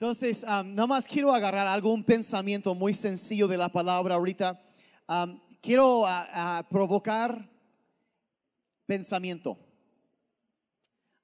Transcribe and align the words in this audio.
Entonces, 0.00 0.44
um, 0.44 0.74
nada 0.76 0.86
más 0.86 1.08
quiero 1.08 1.34
agarrar 1.34 1.66
algo, 1.66 1.92
un 1.92 2.04
pensamiento 2.04 2.72
muy 2.72 2.94
sencillo 2.94 3.48
de 3.48 3.56
la 3.56 3.68
palabra 3.68 4.14
ahorita. 4.14 4.60
Um, 5.08 5.40
quiero 5.60 6.02
uh, 6.02 6.04
uh, 6.04 6.62
provocar 6.70 7.50
pensamiento, 8.86 9.58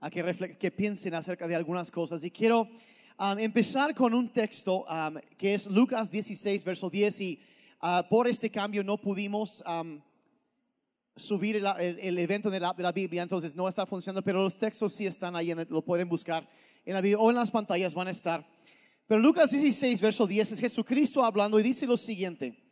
a 0.00 0.10
que, 0.10 0.56
que 0.58 0.70
piensen 0.72 1.14
acerca 1.14 1.46
de 1.46 1.54
algunas 1.54 1.88
cosas. 1.88 2.24
Y 2.24 2.32
quiero 2.32 2.62
um, 3.16 3.38
empezar 3.38 3.94
con 3.94 4.12
un 4.12 4.32
texto 4.32 4.84
que 5.38 5.54
es 5.54 5.68
Lucas 5.68 6.10
16, 6.10 6.64
verso 6.64 6.90
10. 6.90 7.20
Y 7.20 7.40
uh, 7.80 8.02
por 8.10 8.26
este 8.26 8.50
cambio 8.50 8.82
no 8.82 8.98
pudimos 9.00 9.62
subir 11.14 11.54
el, 11.54 11.66
el- 11.78 11.98
el 12.00 12.18
evento 12.18 12.50
de 12.50 12.58
la, 12.58 12.72
de 12.72 12.82
la 12.82 12.90
Biblia, 12.90 13.22
entonces 13.22 13.54
no 13.54 13.68
está 13.68 13.86
funcionando, 13.86 14.20
pero 14.20 14.42
los 14.42 14.58
textos 14.58 14.92
sí 14.94 15.06
están 15.06 15.36
ahí, 15.36 15.52
en 15.52 15.60
el- 15.60 15.68
lo 15.70 15.80
pueden 15.80 16.08
buscar 16.08 16.44
en 16.84 16.92
la 16.94 17.00
Biblia 17.00 17.20
o 17.20 17.30
en 17.30 17.36
las 17.36 17.52
pantallas 17.52 17.94
van 17.94 18.08
a 18.08 18.10
estar. 18.10 18.44
Pero 19.06 19.20
Lucas 19.20 19.50
16, 19.50 20.00
verso 20.00 20.26
10 20.26 20.52
es 20.52 20.60
Jesucristo 20.60 21.24
hablando 21.24 21.60
y 21.60 21.62
dice 21.62 21.86
lo 21.86 21.96
siguiente. 21.96 22.62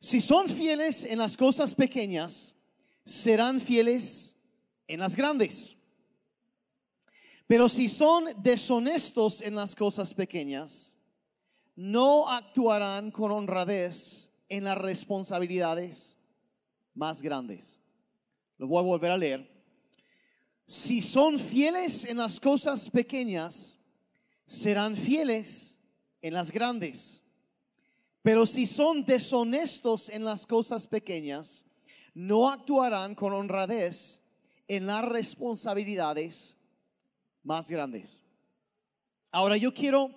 Si 0.00 0.20
son 0.20 0.48
fieles 0.48 1.04
en 1.04 1.18
las 1.18 1.36
cosas 1.36 1.74
pequeñas, 1.74 2.56
serán 3.04 3.60
fieles 3.60 4.36
en 4.88 5.00
las 5.00 5.14
grandes. 5.14 5.76
Pero 7.46 7.68
si 7.68 7.88
son 7.88 8.26
deshonestos 8.42 9.42
en 9.42 9.54
las 9.54 9.74
cosas 9.74 10.14
pequeñas, 10.14 10.96
no 11.76 12.28
actuarán 12.28 13.10
con 13.10 13.32
honradez 13.32 14.30
en 14.48 14.64
las 14.64 14.78
responsabilidades 14.78 16.16
más 16.94 17.22
grandes. 17.22 17.80
Lo 18.58 18.66
voy 18.66 18.78
a 18.78 18.82
volver 18.82 19.10
a 19.10 19.18
leer. 19.18 19.50
Si 20.66 21.02
son 21.02 21.38
fieles 21.38 22.04
en 22.04 22.18
las 22.18 22.38
cosas 22.38 22.88
pequeñas, 22.88 23.79
serán 24.50 24.96
fieles 24.96 25.78
en 26.20 26.34
las 26.34 26.50
grandes. 26.50 27.22
Pero 28.20 28.44
si 28.46 28.66
son 28.66 29.04
deshonestos 29.04 30.08
en 30.08 30.24
las 30.24 30.44
cosas 30.44 30.88
pequeñas, 30.88 31.64
no 32.14 32.50
actuarán 32.50 33.14
con 33.14 33.32
honradez 33.32 34.20
en 34.66 34.86
las 34.86 35.04
responsabilidades 35.04 36.56
más 37.44 37.70
grandes. 37.70 38.20
Ahora 39.30 39.56
yo 39.56 39.72
quiero, 39.72 40.10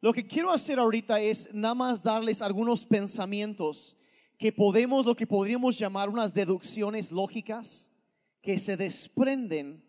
lo 0.00 0.12
que 0.12 0.28
quiero 0.28 0.52
hacer 0.52 0.78
ahorita 0.78 1.20
es 1.20 1.52
nada 1.52 1.74
más 1.74 2.00
darles 2.00 2.40
algunos 2.40 2.86
pensamientos 2.86 3.96
que 4.38 4.52
podemos, 4.52 5.04
lo 5.04 5.16
que 5.16 5.26
podríamos 5.26 5.76
llamar 5.76 6.08
unas 6.08 6.32
deducciones 6.32 7.10
lógicas 7.10 7.90
que 8.40 8.58
se 8.58 8.76
desprenden 8.76 9.82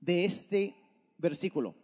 de 0.00 0.24
este 0.24 0.74
versículo. 1.16 1.79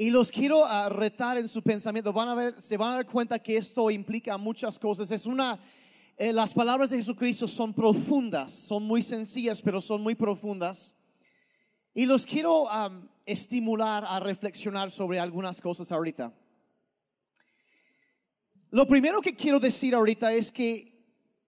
Y 0.00 0.10
los 0.10 0.30
quiero 0.30 0.64
ah, 0.64 0.88
retar 0.88 1.38
en 1.38 1.48
su 1.48 1.60
pensamiento. 1.60 2.12
Van 2.12 2.28
a 2.28 2.34
ver, 2.36 2.62
se 2.62 2.76
van 2.76 2.92
a 2.92 2.94
dar 2.94 3.06
cuenta 3.06 3.36
que 3.40 3.56
esto 3.56 3.90
implica 3.90 4.38
muchas 4.38 4.78
cosas. 4.78 5.10
Es 5.10 5.26
una, 5.26 5.58
eh, 6.16 6.32
las 6.32 6.54
palabras 6.54 6.90
de 6.90 6.98
Jesucristo 6.98 7.48
son 7.48 7.74
profundas, 7.74 8.52
son 8.52 8.84
muy 8.84 9.02
sencillas, 9.02 9.60
pero 9.60 9.80
son 9.80 10.00
muy 10.00 10.14
profundas. 10.14 10.94
Y 11.92 12.06
los 12.06 12.24
quiero 12.24 12.68
estimular 13.26 14.04
a 14.06 14.20
reflexionar 14.20 14.92
sobre 14.92 15.18
algunas 15.18 15.60
cosas 15.60 15.90
ahorita. 15.90 16.32
Lo 18.70 18.86
primero 18.86 19.20
que 19.20 19.34
quiero 19.34 19.58
decir 19.58 19.96
ahorita 19.96 20.32
es 20.32 20.52
que 20.52 20.96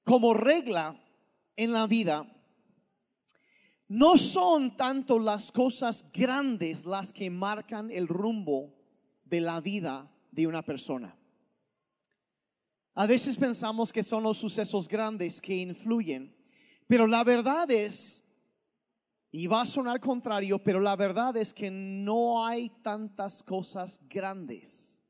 como 0.02 0.34
regla 0.34 1.00
en 1.54 1.70
la 1.70 1.86
vida, 1.86 2.26
no 3.90 4.16
son 4.16 4.76
tanto 4.76 5.18
las 5.18 5.50
cosas 5.50 6.06
grandes 6.12 6.86
las 6.86 7.12
que 7.12 7.28
marcan 7.28 7.90
el 7.90 8.06
rumbo 8.06 8.72
de 9.24 9.40
la 9.40 9.60
vida 9.60 10.08
de 10.30 10.46
una 10.46 10.62
persona. 10.62 11.18
A 12.94 13.06
veces 13.06 13.36
pensamos 13.36 13.92
que 13.92 14.04
son 14.04 14.22
los 14.22 14.38
sucesos 14.38 14.86
grandes 14.86 15.40
que 15.40 15.56
influyen, 15.56 16.32
pero 16.86 17.08
la 17.08 17.24
verdad 17.24 17.68
es, 17.68 18.24
y 19.32 19.48
va 19.48 19.62
a 19.62 19.66
sonar 19.66 19.98
contrario, 19.98 20.62
pero 20.62 20.78
la 20.78 20.94
verdad 20.94 21.36
es 21.36 21.52
que 21.52 21.68
no 21.68 22.46
hay 22.46 22.70
tantas 22.82 23.42
cosas 23.42 24.00
grandes. 24.08 25.00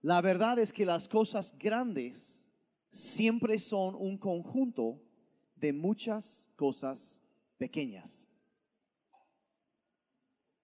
La 0.00 0.22
verdad 0.22 0.58
es 0.58 0.72
que 0.72 0.86
las 0.86 1.08
cosas 1.08 1.54
grandes 1.58 2.48
siempre 2.90 3.58
son 3.58 3.96
un 3.96 4.16
conjunto 4.16 4.98
de 5.62 5.72
muchas 5.72 6.50
cosas 6.56 7.22
pequeñas. 7.56 8.26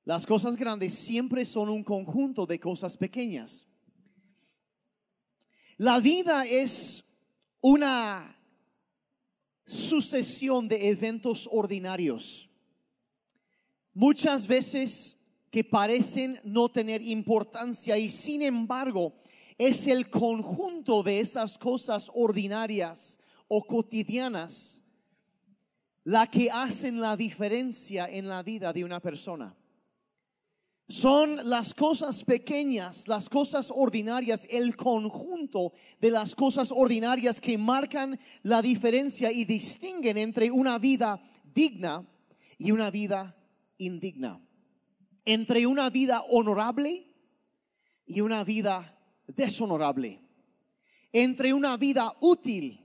Las 0.05 0.27
cosas 0.27 0.57
grandes 0.57 0.93
siempre 0.93 1.45
son 1.45 1.69
un 1.69 1.85
conjunto 1.85 2.45
de 2.47 2.59
cosas 2.59 2.97
pequeñas. 2.97 3.65
La 5.77 6.01
vida 6.01 6.45
es 6.47 7.05
una 7.61 8.37
sucesión 9.65 10.67
de 10.67 10.89
eventos 10.89 11.49
ordinarios. 11.53 12.51
Muchas 13.95 14.49
veces 14.49 15.17
que 15.53 15.63
parecen 15.63 16.41
no 16.43 16.69
tener 16.69 17.03
importancia 17.03 17.97
y 17.97 18.11
sin 18.11 18.43
embargo 18.43 19.15
es 19.59 19.87
el 19.87 20.11
conjunto 20.11 21.05
de 21.05 21.21
esas 21.21 21.57
cosas 21.57 22.11
ordinarias 22.13 23.19
o 23.47 23.65
cotidianas 23.65 24.83
la 26.09 26.27
que 26.27 26.51
hacen 26.51 27.03
la 27.03 27.19
diferencia 27.19 28.09
en 28.09 28.29
la 28.29 28.43
vida 28.43 28.73
de 28.73 28.83
una 28.83 28.99
persona. 28.99 29.55
Son 30.89 31.51
las 31.51 31.75
cosas 31.75 32.25
pequeñas, 32.25 33.07
las 33.09 33.29
cosas 33.29 33.71
ordinarias, 33.71 34.47
el 34.49 34.75
conjunto 34.75 35.75
de 36.01 36.11
las 36.11 36.35
cosas 36.35 36.73
ordinarias 36.73 37.43
que 37.43 37.59
marcan 37.59 38.19
la 38.43 38.63
diferencia 38.63 39.31
y 39.31 39.45
distinguen 39.45 40.17
entre 40.17 40.51
una 40.51 40.79
vida 40.79 41.21
digna 41.45 42.09
y 42.57 42.71
una 42.71 42.91
vida 42.91 43.37
indigna. 43.77 44.41
Entre 45.27 45.67
una 45.67 45.91
vida 45.91 46.23
honorable 46.23 47.15
y 48.07 48.23
una 48.23 48.45
vida 48.45 48.99
deshonorable. 49.27 50.23
Entre 51.13 51.53
una 51.53 51.77
vida 51.77 52.15
útil 52.21 52.83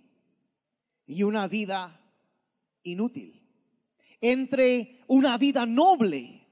y 1.06 1.23
una 1.23 1.47
vida 1.47 2.01
inútil. 2.83 3.41
Entre 4.21 5.01
una 5.07 5.38
vida 5.38 5.66
noble 5.66 6.47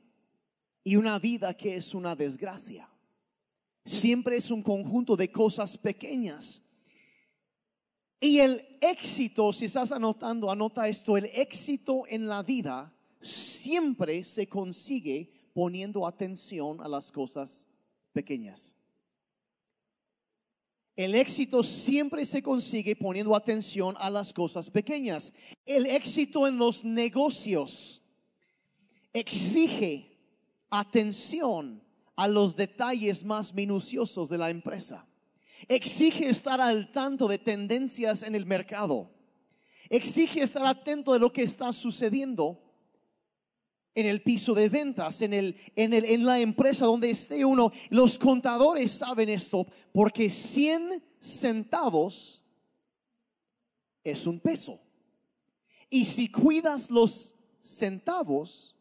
y 0.83 0.95
una 0.95 1.19
vida 1.19 1.55
que 1.55 1.75
es 1.75 1.93
una 1.93 2.15
desgracia. 2.15 2.89
Siempre 3.85 4.37
es 4.37 4.51
un 4.51 4.61
conjunto 4.61 5.15
de 5.15 5.31
cosas 5.31 5.77
pequeñas. 5.77 6.61
Y 8.19 8.39
el 8.39 8.77
éxito, 8.81 9.51
si 9.51 9.65
estás 9.65 9.91
anotando, 9.91 10.51
anota 10.51 10.87
esto, 10.87 11.17
el 11.17 11.25
éxito 11.33 12.03
en 12.07 12.27
la 12.27 12.43
vida 12.43 12.93
siempre 13.19 14.23
se 14.23 14.47
consigue 14.47 15.31
poniendo 15.53 16.05
atención 16.05 16.81
a 16.81 16.87
las 16.87 17.11
cosas 17.11 17.67
pequeñas. 18.13 18.75
El 21.03 21.15
éxito 21.15 21.63
siempre 21.63 22.25
se 22.25 22.43
consigue 22.43 22.95
poniendo 22.95 23.35
atención 23.35 23.95
a 23.97 24.11
las 24.11 24.31
cosas 24.31 24.69
pequeñas. 24.69 25.33
El 25.65 25.87
éxito 25.87 26.45
en 26.45 26.57
los 26.57 26.85
negocios 26.85 28.03
exige 29.11 30.15
atención 30.69 31.81
a 32.15 32.27
los 32.27 32.55
detalles 32.55 33.23
más 33.23 33.51
minuciosos 33.51 34.29
de 34.29 34.37
la 34.37 34.51
empresa. 34.51 35.07
Exige 35.67 36.29
estar 36.29 36.61
al 36.61 36.91
tanto 36.91 37.27
de 37.27 37.39
tendencias 37.39 38.21
en 38.21 38.35
el 38.35 38.45
mercado. 38.45 39.09
Exige 39.89 40.43
estar 40.43 40.67
atento 40.67 41.13
de 41.13 41.19
lo 41.19 41.33
que 41.33 41.41
está 41.41 41.73
sucediendo 41.73 42.61
en 43.93 44.05
el 44.05 44.21
piso 44.21 44.53
de 44.53 44.69
ventas, 44.69 45.21
en, 45.21 45.33
el, 45.33 45.57
en, 45.75 45.93
el, 45.93 46.05
en 46.05 46.25
la 46.25 46.39
empresa 46.39 46.85
donde 46.85 47.09
esté 47.09 47.43
uno. 47.43 47.71
Los 47.89 48.17
contadores 48.17 48.91
saben 48.91 49.29
esto 49.29 49.67
porque 49.91 50.29
100 50.29 51.03
centavos 51.19 52.41
es 54.03 54.25
un 54.25 54.39
peso. 54.39 54.79
Y 55.89 56.05
si 56.05 56.31
cuidas 56.31 56.89
los 56.89 57.35
centavos, 57.59 58.75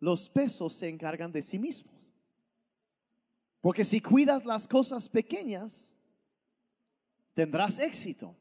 los 0.00 0.28
pesos 0.28 0.74
se 0.74 0.88
encargan 0.88 1.32
de 1.32 1.42
sí 1.42 1.58
mismos. 1.58 2.12
Porque 3.62 3.84
si 3.84 4.00
cuidas 4.00 4.44
las 4.44 4.68
cosas 4.68 5.08
pequeñas, 5.08 5.96
tendrás 7.32 7.78
éxito. 7.78 8.36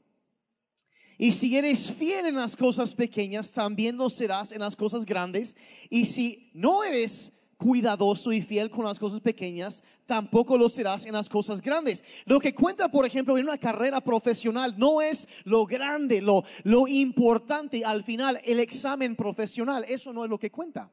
Y 1.17 1.31
si 1.31 1.55
eres 1.55 1.91
fiel 1.91 2.25
en 2.25 2.35
las 2.35 2.55
cosas 2.55 2.95
pequeñas, 2.95 3.51
también 3.51 3.97
lo 3.97 4.09
serás 4.09 4.51
en 4.51 4.59
las 4.59 4.75
cosas 4.75 5.05
grandes. 5.05 5.55
Y 5.89 6.05
si 6.05 6.49
no 6.53 6.83
eres 6.83 7.31
cuidadoso 7.57 8.33
y 8.33 8.41
fiel 8.41 8.69
con 8.69 8.83
las 8.83 8.99
cosas 8.99 9.21
pequeñas, 9.21 9.83
tampoco 10.05 10.57
lo 10.57 10.67
serás 10.67 11.05
en 11.05 11.13
las 11.13 11.29
cosas 11.29 11.61
grandes. 11.61 12.03
Lo 12.25 12.39
que 12.39 12.53
cuenta, 12.53 12.89
por 12.89 13.05
ejemplo, 13.05 13.37
en 13.37 13.45
una 13.45 13.57
carrera 13.57 14.01
profesional 14.01 14.75
no 14.77 15.01
es 15.01 15.27
lo 15.45 15.65
grande, 15.65 16.21
lo, 16.21 16.43
lo 16.63 16.87
importante 16.87 17.85
al 17.85 18.03
final, 18.03 18.39
el 18.43 18.59
examen 18.59 19.15
profesional. 19.15 19.85
Eso 19.87 20.11
no 20.11 20.23
es 20.23 20.29
lo 20.29 20.37
que 20.37 20.51
cuenta. 20.51 20.91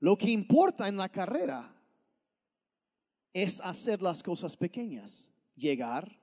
Lo 0.00 0.16
que 0.16 0.30
importa 0.30 0.88
en 0.88 0.96
la 0.96 1.08
carrera 1.08 1.74
es 3.32 3.60
hacer 3.60 4.00
las 4.00 4.22
cosas 4.22 4.56
pequeñas, 4.56 5.30
llegar, 5.56 6.18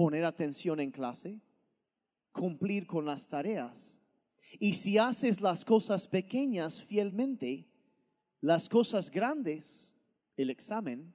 poner 0.00 0.24
atención 0.24 0.80
en 0.80 0.90
clase, 0.90 1.38
cumplir 2.32 2.86
con 2.86 3.04
las 3.04 3.28
tareas. 3.28 4.00
Y 4.58 4.72
si 4.72 4.96
haces 4.96 5.42
las 5.42 5.62
cosas 5.62 6.06
pequeñas 6.06 6.82
fielmente, 6.82 7.68
las 8.40 8.66
cosas 8.70 9.10
grandes, 9.10 9.94
el 10.38 10.48
examen, 10.48 11.12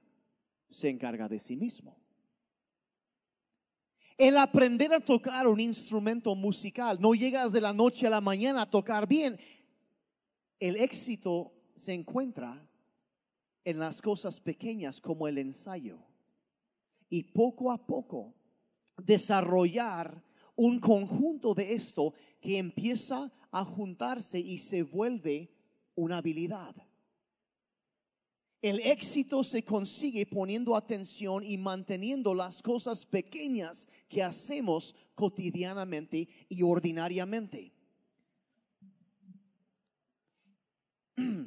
se 0.70 0.88
encarga 0.88 1.28
de 1.28 1.40
sí 1.40 1.56
mismo. 1.56 1.98
El 4.16 4.36
aprender 4.36 4.94
a 4.94 5.00
tocar 5.00 5.48
un 5.48 5.58
instrumento 5.58 6.36
musical, 6.36 7.00
no 7.00 7.12
llegas 7.12 7.50
de 7.50 7.62
la 7.62 7.72
noche 7.72 8.06
a 8.06 8.10
la 8.10 8.20
mañana 8.20 8.62
a 8.62 8.70
tocar 8.70 9.08
bien. 9.08 9.36
El 10.60 10.76
éxito 10.76 11.52
se 11.74 11.92
encuentra 11.92 12.64
en 13.64 13.80
las 13.80 14.00
cosas 14.00 14.38
pequeñas 14.38 15.00
como 15.00 15.26
el 15.26 15.38
ensayo. 15.38 15.98
Y 17.10 17.24
poco 17.24 17.72
a 17.72 17.84
poco 17.84 18.32
desarrollar 18.96 20.22
un 20.54 20.80
conjunto 20.80 21.54
de 21.54 21.74
esto 21.74 22.14
que 22.40 22.58
empieza 22.58 23.32
a 23.50 23.64
juntarse 23.64 24.38
y 24.38 24.58
se 24.58 24.82
vuelve 24.82 25.50
una 25.94 26.18
habilidad. 26.18 26.74
El 28.62 28.80
éxito 28.80 29.44
se 29.44 29.64
consigue 29.64 30.26
poniendo 30.26 30.74
atención 30.74 31.44
y 31.44 31.56
manteniendo 31.56 32.34
las 32.34 32.62
cosas 32.62 33.06
pequeñas 33.06 33.86
que 34.08 34.22
hacemos 34.22 34.94
cotidianamente 35.14 36.28
y 36.48 36.62
ordinariamente. 36.62 37.72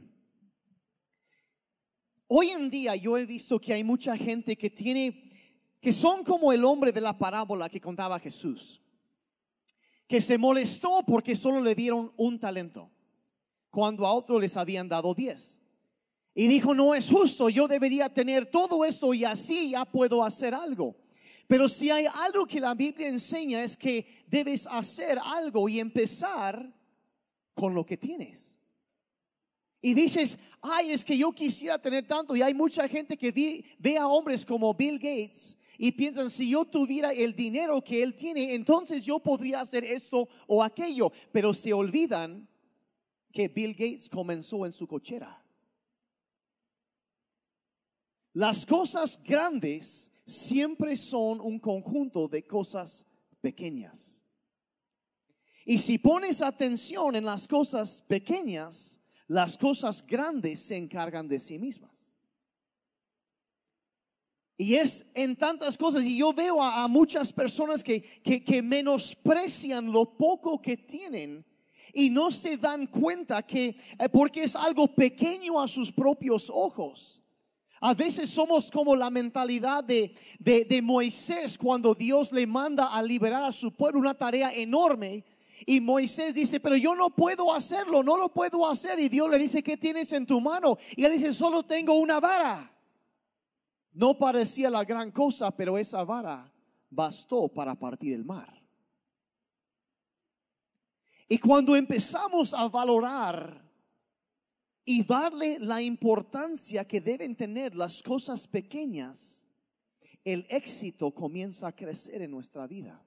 Hoy 2.27 2.49
en 2.49 2.69
día 2.69 2.95
yo 2.95 3.17
he 3.17 3.25
visto 3.25 3.59
que 3.59 3.73
hay 3.73 3.83
mucha 3.83 4.15
gente 4.15 4.55
que 4.55 4.69
tiene, 4.69 5.28
que 5.79 5.91
son 5.91 6.23
como 6.23 6.51
el 6.51 6.65
hombre 6.65 6.91
de 6.91 7.01
la 7.01 7.17
parábola 7.17 7.69
que 7.69 7.79
contaba 7.79 8.19
Jesús, 8.19 8.81
que 10.07 10.19
se 10.19 10.37
molestó 10.37 11.03
porque 11.05 11.35
solo 11.35 11.61
le 11.61 11.75
dieron 11.75 12.11
un 12.17 12.39
talento, 12.39 12.89
cuando 13.69 14.05
a 14.05 14.13
otro 14.13 14.39
les 14.39 14.57
habían 14.57 14.89
dado 14.89 15.13
diez. 15.13 15.61
Y 16.33 16.47
dijo, 16.47 16.73
no 16.73 16.95
es 16.95 17.09
justo, 17.09 17.49
yo 17.49 17.67
debería 17.67 18.13
tener 18.13 18.45
todo 18.45 18.85
esto 18.85 19.13
y 19.13 19.25
así 19.25 19.71
ya 19.71 19.85
puedo 19.85 20.23
hacer 20.23 20.53
algo. 20.53 20.95
Pero 21.47 21.67
si 21.67 21.89
hay 21.89 22.05
algo 22.05 22.45
que 22.45 22.59
la 22.59 22.75
Biblia 22.75 23.07
enseña 23.07 23.63
es 23.63 23.75
que 23.75 24.23
debes 24.27 24.67
hacer 24.67 25.19
algo 25.23 25.67
y 25.67 25.79
empezar 25.79 26.71
con 27.55 27.73
lo 27.73 27.85
que 27.85 27.97
tienes. 27.97 28.57
Y 29.81 29.93
dices, 29.93 30.37
ay, 30.61 30.91
es 30.91 31.03
que 31.03 31.17
yo 31.17 31.31
quisiera 31.31 31.81
tener 31.81 32.05
tanto. 32.05 32.35
Y 32.35 32.41
hay 32.41 32.53
mucha 32.53 32.87
gente 32.87 33.17
que 33.17 33.65
ve 33.79 33.97
a 33.97 34.07
hombres 34.07 34.45
como 34.45 34.73
Bill 34.73 34.99
Gates 34.99 35.57
y 35.81 35.93
piensan, 35.93 36.29
si 36.29 36.49
yo 36.49 36.65
tuviera 36.65 37.13
el 37.13 37.33
dinero 37.33 37.81
que 37.81 38.03
él 38.03 38.13
tiene, 38.13 38.53
entonces 38.53 39.05
yo 39.05 39.17
podría 39.17 39.61
hacer 39.61 39.85
esto 39.85 40.27
o 40.45 40.61
aquello. 40.61 41.09
Pero 41.31 41.53
se 41.53 41.71
olvidan 41.71 42.45
que 43.31 43.47
Bill 43.47 43.71
Gates 43.71 44.09
comenzó 44.09 44.65
en 44.65 44.73
su 44.73 44.85
cochera. 44.85 45.41
Las 48.33 48.65
cosas 48.65 49.17
grandes 49.23 50.11
siempre 50.25 50.97
son 50.97 51.39
un 51.39 51.57
conjunto 51.59 52.27
de 52.27 52.45
cosas 52.45 53.07
pequeñas. 53.39 54.21
Y 55.63 55.77
si 55.77 55.97
pones 55.97 56.41
atención 56.41 57.15
en 57.15 57.23
las 57.23 57.47
cosas 57.47 58.01
pequeñas, 58.01 58.99
las 59.27 59.57
cosas 59.57 60.05
grandes 60.05 60.59
se 60.59 60.75
encargan 60.75 61.29
de 61.29 61.39
sí 61.39 61.57
mismas. 61.57 61.98
Y 64.61 64.75
es 64.75 65.05
en 65.13 65.37
tantas 65.37 65.77
cosas, 65.77 66.03
y 66.03 66.17
yo 66.17 66.33
veo 66.33 66.61
a, 66.61 66.85
muchas 66.89 67.31
personas 67.31 67.81
que, 67.81 68.01
que, 68.01 68.61
menosprecian 68.61 69.89
lo 69.89 70.17
poco 70.17 70.61
que 70.61 70.75
tienen 70.75 71.45
y 71.93 72.09
no 72.09 72.29
se 72.29 72.57
dan 72.57 72.85
cuenta 72.87 73.41
que, 73.41 73.77
eh, 73.97 74.09
porque 74.11 74.43
es 74.43 74.57
algo 74.57 74.93
pequeño 74.93 75.61
a 75.61 75.67
sus 75.69 75.93
propios 75.93 76.51
ojos. 76.53 77.21
A 77.79 77.93
veces 77.93 78.29
somos 78.29 78.69
como 78.69 78.97
la 78.97 79.09
mentalidad 79.09 79.81
de, 79.81 80.13
de, 80.39 80.65
de, 80.65 80.81
Moisés 80.81 81.57
cuando 81.57 81.95
Dios 81.95 82.33
le 82.33 82.45
manda 82.45 82.93
a 82.93 83.01
liberar 83.01 83.43
a 83.43 83.53
su 83.53 83.71
pueblo 83.71 84.01
una 84.01 84.17
tarea 84.17 84.51
enorme 84.53 85.23
y 85.65 85.79
Moisés 85.79 86.33
dice, 86.33 86.59
pero 86.59 86.75
yo 86.75 86.95
no 86.95 87.11
puedo 87.11 87.53
hacerlo, 87.53 88.03
no 88.03 88.17
lo 88.17 88.27
puedo 88.27 88.67
hacer. 88.67 88.99
Y 88.99 89.07
Dios 89.07 89.29
le 89.29 89.37
dice, 89.37 89.63
¿qué 89.63 89.77
tienes 89.77 90.11
en 90.11 90.25
tu 90.25 90.41
mano? 90.41 90.77
Y 90.97 91.05
él 91.05 91.13
dice, 91.13 91.31
solo 91.31 91.63
tengo 91.63 91.93
una 91.93 92.19
vara. 92.19 92.73
No 93.91 94.17
parecía 94.17 94.69
la 94.69 94.83
gran 94.83 95.11
cosa, 95.11 95.51
pero 95.51 95.77
esa 95.77 96.03
vara 96.03 96.51
bastó 96.89 97.47
para 97.47 97.75
partir 97.75 98.13
el 98.13 98.25
mar. 98.25 98.59
Y 101.27 101.37
cuando 101.37 101.75
empezamos 101.75 102.53
a 102.53 102.67
valorar 102.67 103.63
y 104.83 105.03
darle 105.03 105.59
la 105.59 105.81
importancia 105.81 106.87
que 106.87 106.99
deben 106.99 107.35
tener 107.35 107.75
las 107.75 108.01
cosas 108.01 108.47
pequeñas, 108.47 109.45
el 110.23 110.47
éxito 110.49 111.11
comienza 111.11 111.67
a 111.67 111.75
crecer 111.75 112.21
en 112.23 112.31
nuestra 112.31 112.65
vida 112.67 113.03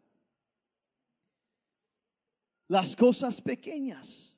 las 2.69 2.96
cosas 2.96 3.40
pequeñas. 3.40 4.34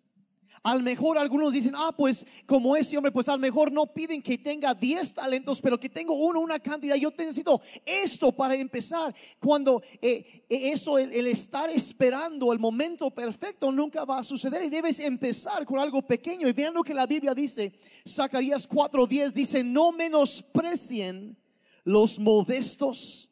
Al 0.64 0.82
mejor 0.82 1.18
algunos 1.18 1.52
dicen, 1.52 1.74
ah, 1.76 1.92
pues 1.94 2.26
como 2.46 2.74
ese 2.74 2.96
hombre, 2.96 3.12
pues 3.12 3.28
al 3.28 3.38
mejor 3.38 3.70
no 3.70 3.84
piden 3.84 4.22
que 4.22 4.38
tenga 4.38 4.72
10 4.72 5.12
talentos, 5.12 5.60
pero 5.60 5.78
que 5.78 5.90
tengo 5.90 6.14
uno, 6.14 6.40
una 6.40 6.58
cantidad. 6.58 6.96
Yo 6.96 7.10
necesito 7.18 7.60
esto 7.84 8.32
para 8.32 8.54
empezar. 8.54 9.14
Cuando 9.38 9.82
eh, 10.00 10.44
eh, 10.48 10.72
eso, 10.72 10.96
el, 10.96 11.12
el, 11.12 11.26
estar 11.26 11.68
esperando 11.68 12.50
el 12.50 12.58
momento 12.58 13.10
perfecto 13.10 13.70
nunca 13.70 14.06
va 14.06 14.20
a 14.20 14.22
suceder 14.22 14.64
y 14.64 14.70
debes 14.70 15.00
empezar 15.00 15.66
con 15.66 15.78
algo 15.78 16.00
pequeño. 16.00 16.48
Y 16.48 16.52
vean 16.54 16.72
lo 16.72 16.82
que 16.82 16.94
la 16.94 17.04
Biblia 17.04 17.34
dice, 17.34 17.78
Zacarías 18.08 18.66
4:10 18.66 19.32
dice, 19.32 19.62
no 19.62 19.92
menosprecien 19.92 21.36
los 21.84 22.18
modestos 22.18 23.30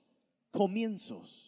comienzos. 0.50 1.41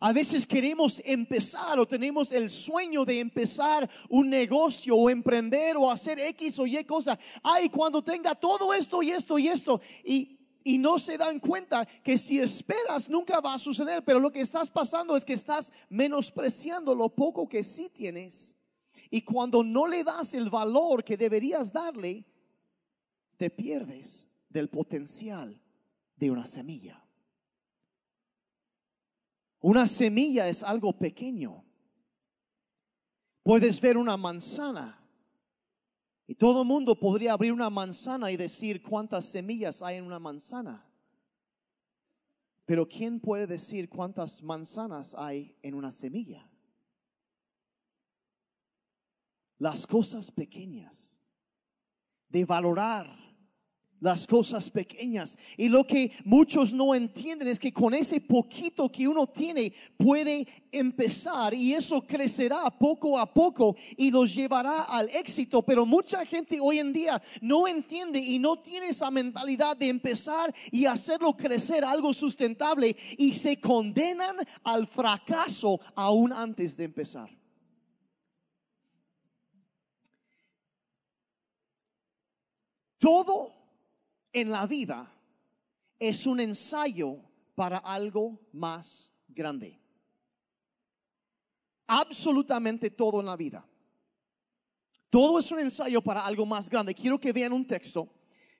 A 0.00 0.14
veces 0.14 0.46
queremos 0.46 1.02
empezar 1.04 1.78
o 1.78 1.86
tenemos 1.86 2.32
el 2.32 2.48
sueño 2.48 3.04
de 3.04 3.20
empezar 3.20 3.88
un 4.08 4.30
negocio 4.30 4.96
o 4.96 5.10
emprender 5.10 5.76
o 5.76 5.90
hacer 5.90 6.18
X 6.18 6.58
o 6.58 6.66
Y 6.66 6.82
cosa. 6.84 7.18
Ay, 7.42 7.68
cuando 7.68 8.02
tenga 8.02 8.34
todo 8.34 8.72
esto 8.72 9.02
y 9.02 9.10
esto 9.10 9.38
y 9.38 9.48
esto. 9.48 9.82
Y, 10.02 10.38
y 10.64 10.78
no 10.78 10.98
se 10.98 11.18
dan 11.18 11.38
cuenta 11.38 11.86
que 12.02 12.16
si 12.16 12.40
esperas 12.40 13.10
nunca 13.10 13.40
va 13.40 13.52
a 13.52 13.58
suceder. 13.58 14.02
Pero 14.02 14.20
lo 14.20 14.32
que 14.32 14.40
estás 14.40 14.70
pasando 14.70 15.18
es 15.18 15.24
que 15.24 15.34
estás 15.34 15.70
menospreciando 15.90 16.94
lo 16.94 17.10
poco 17.10 17.46
que 17.46 17.62
sí 17.62 17.90
tienes. 17.90 18.56
Y 19.10 19.20
cuando 19.20 19.62
no 19.62 19.86
le 19.86 20.02
das 20.02 20.32
el 20.32 20.48
valor 20.48 21.04
que 21.04 21.18
deberías 21.18 21.74
darle, 21.74 22.24
te 23.36 23.50
pierdes 23.50 24.26
del 24.48 24.70
potencial 24.70 25.60
de 26.16 26.30
una 26.30 26.46
semilla. 26.46 27.04
Una 29.60 29.86
semilla 29.86 30.48
es 30.48 30.62
algo 30.62 30.96
pequeño. 30.96 31.64
Puedes 33.42 33.80
ver 33.80 33.96
una 33.96 34.16
manzana 34.16 34.98
y 36.26 36.34
todo 36.34 36.62
el 36.62 36.68
mundo 36.68 36.98
podría 36.98 37.32
abrir 37.32 37.52
una 37.52 37.68
manzana 37.70 38.30
y 38.30 38.36
decir 38.36 38.82
cuántas 38.82 39.26
semillas 39.26 39.82
hay 39.82 39.96
en 39.96 40.04
una 40.04 40.18
manzana. 40.18 40.86
Pero 42.64 42.88
¿quién 42.88 43.18
puede 43.18 43.48
decir 43.48 43.88
cuántas 43.88 44.42
manzanas 44.42 45.14
hay 45.18 45.56
en 45.60 45.74
una 45.74 45.90
semilla? 45.90 46.48
Las 49.58 49.86
cosas 49.86 50.30
pequeñas 50.30 51.20
de 52.28 52.44
valorar 52.44 53.29
las 54.00 54.26
cosas 54.26 54.70
pequeñas. 54.70 55.38
Y 55.56 55.68
lo 55.68 55.86
que 55.86 56.12
muchos 56.24 56.72
no 56.72 56.94
entienden 56.94 57.48
es 57.48 57.58
que 57.58 57.72
con 57.72 57.94
ese 57.94 58.20
poquito 58.20 58.90
que 58.90 59.06
uno 59.06 59.26
tiene 59.26 59.72
puede 59.96 60.46
empezar 60.72 61.54
y 61.54 61.74
eso 61.74 62.00
crecerá 62.06 62.70
poco 62.70 63.18
a 63.18 63.32
poco 63.32 63.76
y 63.96 64.10
los 64.10 64.34
llevará 64.34 64.84
al 64.84 65.08
éxito. 65.10 65.62
Pero 65.62 65.84
mucha 65.84 66.24
gente 66.24 66.58
hoy 66.60 66.78
en 66.78 66.92
día 66.92 67.22
no 67.40 67.68
entiende 67.68 68.18
y 68.18 68.38
no 68.38 68.58
tiene 68.58 68.88
esa 68.88 69.10
mentalidad 69.10 69.76
de 69.76 69.88
empezar 69.88 70.54
y 70.72 70.86
hacerlo 70.86 71.36
crecer 71.36 71.84
algo 71.84 72.12
sustentable 72.12 72.96
y 73.18 73.32
se 73.32 73.60
condenan 73.60 74.36
al 74.64 74.86
fracaso 74.86 75.80
aún 75.94 76.32
antes 76.32 76.76
de 76.76 76.84
empezar. 76.84 77.28
Todo 82.98 83.59
en 84.32 84.50
la 84.50 84.66
vida 84.66 85.12
es 85.98 86.26
un 86.26 86.40
ensayo 86.40 87.18
para 87.54 87.78
algo 87.78 88.40
más 88.52 89.12
grande. 89.28 89.78
Absolutamente 91.86 92.90
todo 92.90 93.20
en 93.20 93.26
la 93.26 93.36
vida. 93.36 93.66
Todo 95.10 95.40
es 95.40 95.50
un 95.50 95.58
ensayo 95.58 96.00
para 96.00 96.24
algo 96.24 96.46
más 96.46 96.68
grande. 96.68 96.94
Quiero 96.94 97.18
que 97.18 97.32
vean 97.32 97.52
un 97.52 97.66
texto 97.66 98.08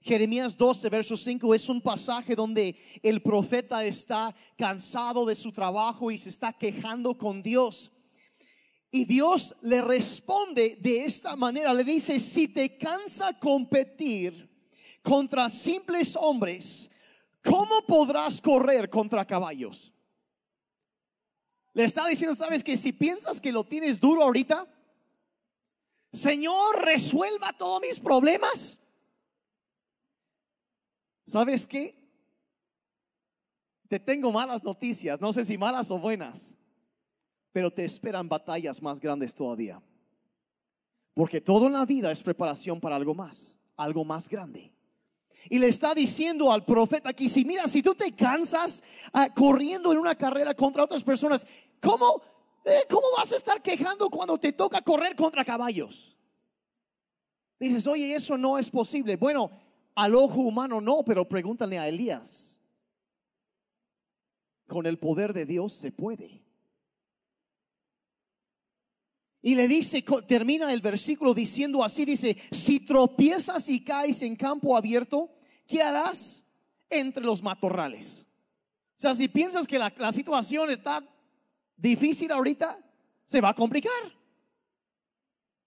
Jeremías 0.02 0.56
12, 0.56 0.88
verso 0.88 1.16
5 1.16 1.54
es 1.54 1.68
un 1.68 1.82
pasaje 1.82 2.34
donde 2.34 2.74
el 3.02 3.20
profeta 3.20 3.84
está 3.84 4.34
cansado 4.56 5.26
de 5.26 5.34
su 5.34 5.52
trabajo 5.52 6.10
y 6.10 6.16
se 6.16 6.30
está 6.30 6.54
quejando 6.54 7.18
con 7.18 7.42
Dios. 7.42 7.92
Y 8.90 9.04
Dios 9.04 9.54
le 9.60 9.82
responde 9.82 10.78
de 10.80 11.04
esta 11.04 11.36
manera, 11.36 11.74
le 11.74 11.84
dice, 11.84 12.18
si 12.18 12.48
te 12.48 12.78
cansa 12.78 13.38
competir 13.38 14.49
contra 15.02 15.48
simples 15.48 16.16
hombres, 16.16 16.90
¿cómo 17.42 17.82
podrás 17.86 18.40
correr 18.40 18.88
contra 18.90 19.24
caballos? 19.24 19.92
Le 21.72 21.84
está 21.84 22.06
diciendo, 22.06 22.34
sabes 22.34 22.64
que 22.64 22.76
si 22.76 22.92
piensas 22.92 23.40
que 23.40 23.52
lo 23.52 23.64
tienes 23.64 24.00
duro 24.00 24.22
ahorita, 24.22 24.66
Señor, 26.12 26.84
resuelva 26.84 27.52
todos 27.52 27.80
mis 27.80 28.00
problemas. 28.00 28.78
¿Sabes 31.26 31.66
qué? 31.66 31.96
Te 33.88 34.00
tengo 34.00 34.32
malas 34.32 34.64
noticias, 34.64 35.20
no 35.20 35.32
sé 35.32 35.44
si 35.44 35.56
malas 35.56 35.90
o 35.90 35.98
buenas, 35.98 36.56
pero 37.52 37.70
te 37.70 37.84
esperan 37.84 38.28
batallas 38.28 38.82
más 38.82 39.00
grandes 39.00 39.34
todavía. 39.34 39.80
Porque 41.14 41.40
todo 41.40 41.66
en 41.66 41.72
la 41.72 41.84
vida 41.84 42.10
es 42.10 42.22
preparación 42.22 42.80
para 42.80 42.96
algo 42.96 43.14
más, 43.14 43.58
algo 43.76 44.04
más 44.04 44.28
grande. 44.28 44.72
Y 45.48 45.58
le 45.58 45.68
está 45.68 45.94
diciendo 45.94 46.52
al 46.52 46.64
profeta 46.64 47.08
aquí, 47.10 47.28
si 47.28 47.44
mira, 47.44 47.66
si 47.66 47.82
tú 47.82 47.94
te 47.94 48.12
cansas 48.12 48.82
ah, 49.12 49.32
corriendo 49.34 49.92
en 49.92 49.98
una 49.98 50.14
carrera 50.14 50.54
contra 50.54 50.84
otras 50.84 51.02
personas, 51.02 51.46
¿cómo, 51.80 52.22
eh, 52.64 52.82
¿cómo 52.88 53.06
vas 53.16 53.32
a 53.32 53.36
estar 53.36 53.62
quejando 53.62 54.10
cuando 54.10 54.38
te 54.38 54.52
toca 54.52 54.82
correr 54.82 55.16
contra 55.16 55.44
caballos? 55.44 56.16
Dices, 57.58 57.86
oye, 57.86 58.14
eso 58.14 58.38
no 58.38 58.58
es 58.58 58.70
posible. 58.70 59.16
Bueno, 59.16 59.50
al 59.94 60.14
ojo 60.14 60.40
humano 60.40 60.80
no, 60.80 61.02
pero 61.04 61.28
pregúntale 61.28 61.78
a 61.78 61.88
Elías. 61.88 62.60
Con 64.66 64.86
el 64.86 64.98
poder 64.98 65.32
de 65.32 65.46
Dios 65.46 65.72
se 65.72 65.90
puede. 65.92 66.39
Y 69.42 69.54
le 69.54 69.68
dice, 69.68 70.04
termina 70.26 70.72
el 70.72 70.80
versículo 70.80 71.32
diciendo 71.32 71.82
así, 71.82 72.04
dice, 72.04 72.36
si 72.50 72.80
tropiezas 72.80 73.68
y 73.68 73.82
caes 73.82 74.20
en 74.22 74.36
campo 74.36 74.76
abierto, 74.76 75.30
¿qué 75.66 75.82
harás 75.82 76.42
entre 76.90 77.24
los 77.24 77.42
matorrales? 77.42 78.26
O 78.96 79.00
sea, 79.00 79.14
si 79.14 79.28
piensas 79.28 79.66
que 79.66 79.78
la, 79.78 79.92
la 79.96 80.12
situación 80.12 80.70
está 80.70 81.02
difícil 81.76 82.30
ahorita, 82.30 82.78
se 83.24 83.40
va 83.40 83.50
a 83.50 83.54
complicar. 83.54 84.19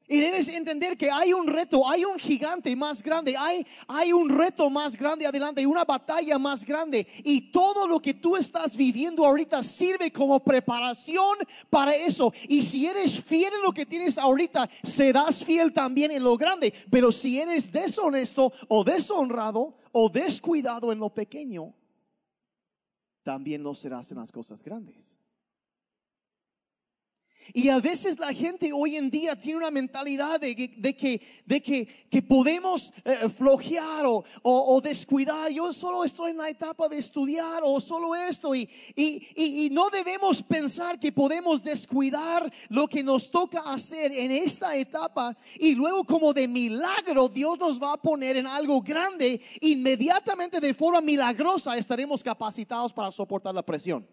Y 0.07 0.19
debes 0.19 0.49
entender 0.49 0.97
que 0.97 1.09
hay 1.09 1.31
un 1.31 1.47
reto, 1.47 1.89
hay 1.89 2.03
un 2.03 2.19
gigante 2.19 2.75
más 2.75 3.01
grande, 3.01 3.37
hay, 3.37 3.65
hay 3.87 4.11
un 4.11 4.29
reto 4.29 4.69
más 4.69 4.97
grande 4.97 5.25
adelante, 5.25 5.61
hay 5.61 5.65
una 5.65 5.85
batalla 5.85 6.37
más 6.37 6.65
grande. 6.65 7.07
Y 7.23 7.51
todo 7.51 7.87
lo 7.87 8.01
que 8.01 8.13
tú 8.13 8.35
estás 8.35 8.75
viviendo 8.75 9.25
ahorita 9.25 9.63
sirve 9.63 10.11
como 10.11 10.41
preparación 10.41 11.37
para 11.69 11.95
eso. 11.95 12.33
Y 12.49 12.63
si 12.63 12.85
eres 12.85 13.23
fiel 13.23 13.53
en 13.53 13.61
lo 13.61 13.71
que 13.71 13.85
tienes 13.85 14.17
ahorita, 14.17 14.69
serás 14.83 15.43
fiel 15.43 15.71
también 15.71 16.11
en 16.11 16.23
lo 16.23 16.35
grande. 16.35 16.73
Pero 16.91 17.09
si 17.09 17.39
eres 17.39 17.71
deshonesto 17.71 18.51
o 18.67 18.83
deshonrado 18.83 19.77
o 19.93 20.09
descuidado 20.09 20.91
en 20.91 20.99
lo 20.99 21.09
pequeño, 21.13 21.73
también 23.23 23.63
lo 23.63 23.73
serás 23.73 24.11
en 24.11 24.17
las 24.17 24.33
cosas 24.33 24.61
grandes. 24.61 25.17
Y 27.51 27.69
a 27.69 27.79
veces 27.79 28.19
la 28.19 28.33
gente 28.33 28.71
hoy 28.71 28.95
en 28.95 29.09
día 29.09 29.37
tiene 29.37 29.57
una 29.57 29.71
mentalidad 29.71 30.39
de, 30.39 30.55
que, 30.55 31.21
de 31.45 31.61
que, 31.61 32.21
podemos 32.21 32.93
eh, 33.03 33.27
flojear 33.29 34.05
o, 34.05 34.81
descuidar. 34.81 35.51
Yo 35.51 35.73
solo 35.73 36.03
estoy 36.03 36.31
en 36.31 36.37
la 36.37 36.49
etapa 36.49 36.87
de 36.87 36.97
estudiar 36.97 37.61
o 37.63 37.81
solo 37.81 38.15
esto. 38.15 38.55
Y, 38.55 38.69
y, 38.95 39.69
no 39.71 39.89
debemos 39.89 40.41
pensar 40.41 40.99
que 40.99 41.11
podemos 41.11 41.61
descuidar 41.61 42.51
lo 42.69 42.87
que 42.87 43.03
nos 43.03 43.29
toca 43.29 43.61
hacer 43.61 44.11
en 44.13 44.31
esta 44.31 44.75
etapa. 44.77 45.35
Y 45.59 45.75
luego 45.75 46.03
como 46.05 46.33
de 46.33 46.47
milagro 46.47 47.27
Dios 47.27 47.59
nos 47.59 47.81
va 47.81 47.93
a 47.93 48.01
poner 48.01 48.37
en 48.37 48.47
algo 48.47 48.81
grande. 48.81 49.41
Inmediatamente 49.61 50.59
de 50.59 50.73
forma 50.73 51.01
milagrosa 51.01 51.77
estaremos 51.77 52.23
capacitados 52.23 52.93
para 52.93 53.11
soportar 53.11 53.53
la 53.53 53.65
presión. 53.65 54.07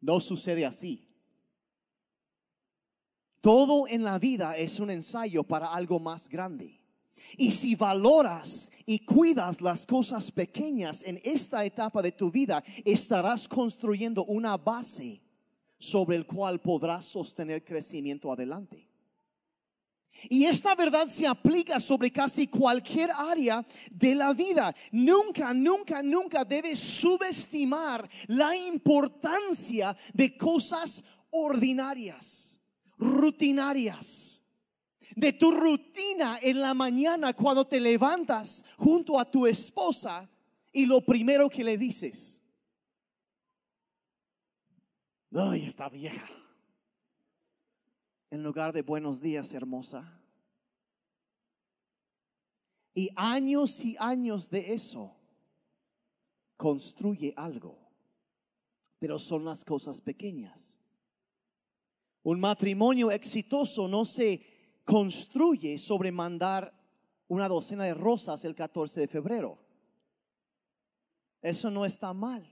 No 0.00 0.20
sucede 0.20 0.64
así. 0.64 1.09
Todo 3.40 3.88
en 3.88 4.04
la 4.04 4.18
vida 4.18 4.56
es 4.56 4.80
un 4.80 4.90
ensayo 4.90 5.44
para 5.44 5.72
algo 5.72 5.98
más 5.98 6.28
grande. 6.28 6.78
Y 7.36 7.52
si 7.52 7.74
valoras 7.74 8.70
y 8.84 8.98
cuidas 9.00 9.60
las 9.60 9.86
cosas 9.86 10.30
pequeñas 10.30 11.02
en 11.04 11.20
esta 11.24 11.64
etapa 11.64 12.02
de 12.02 12.12
tu 12.12 12.30
vida, 12.30 12.62
estarás 12.84 13.48
construyendo 13.48 14.24
una 14.24 14.56
base 14.56 15.22
sobre 15.78 16.16
el 16.16 16.26
cual 16.26 16.60
podrás 16.60 17.06
sostener 17.06 17.64
crecimiento 17.64 18.32
adelante. 18.32 18.86
Y 20.28 20.44
esta 20.44 20.74
verdad 20.74 21.06
se 21.06 21.26
aplica 21.26 21.80
sobre 21.80 22.12
casi 22.12 22.46
cualquier 22.46 23.10
área 23.10 23.64
de 23.90 24.14
la 24.14 24.34
vida. 24.34 24.74
Nunca, 24.92 25.54
nunca, 25.54 26.02
nunca 26.02 26.44
debes 26.44 26.78
subestimar 26.78 28.10
la 28.26 28.54
importancia 28.54 29.96
de 30.12 30.36
cosas 30.36 31.02
ordinarias 31.30 32.49
rutinarias. 33.00 34.40
De 35.16 35.32
tu 35.32 35.50
rutina 35.50 36.38
en 36.40 36.60
la 36.60 36.72
mañana 36.72 37.32
cuando 37.32 37.66
te 37.66 37.80
levantas 37.80 38.64
junto 38.76 39.18
a 39.18 39.28
tu 39.28 39.44
esposa 39.46 40.30
y 40.72 40.86
lo 40.86 41.00
primero 41.00 41.50
que 41.50 41.64
le 41.64 41.76
dices, 41.76 42.40
ay, 45.34 45.64
está 45.64 45.88
vieja. 45.88 46.28
En 48.30 48.44
lugar 48.44 48.72
de 48.72 48.82
buenos 48.82 49.20
días, 49.20 49.52
hermosa. 49.52 50.20
Y 52.94 53.10
años 53.16 53.84
y 53.84 53.96
años 53.98 54.48
de 54.48 54.72
eso 54.72 55.16
construye 56.56 57.34
algo. 57.36 57.78
Pero 59.00 59.18
son 59.18 59.44
las 59.44 59.64
cosas 59.64 60.00
pequeñas. 60.00 60.79
Un 62.22 62.40
matrimonio 62.40 63.10
exitoso 63.10 63.88
no 63.88 64.04
se 64.04 64.42
construye 64.84 65.78
sobre 65.78 66.12
mandar 66.12 66.72
una 67.28 67.48
docena 67.48 67.84
de 67.84 67.94
rosas 67.94 68.44
el 68.44 68.54
14 68.54 69.00
de 69.00 69.08
febrero. 69.08 69.58
Eso 71.40 71.70
no 71.70 71.84
está 71.86 72.12
mal. 72.12 72.44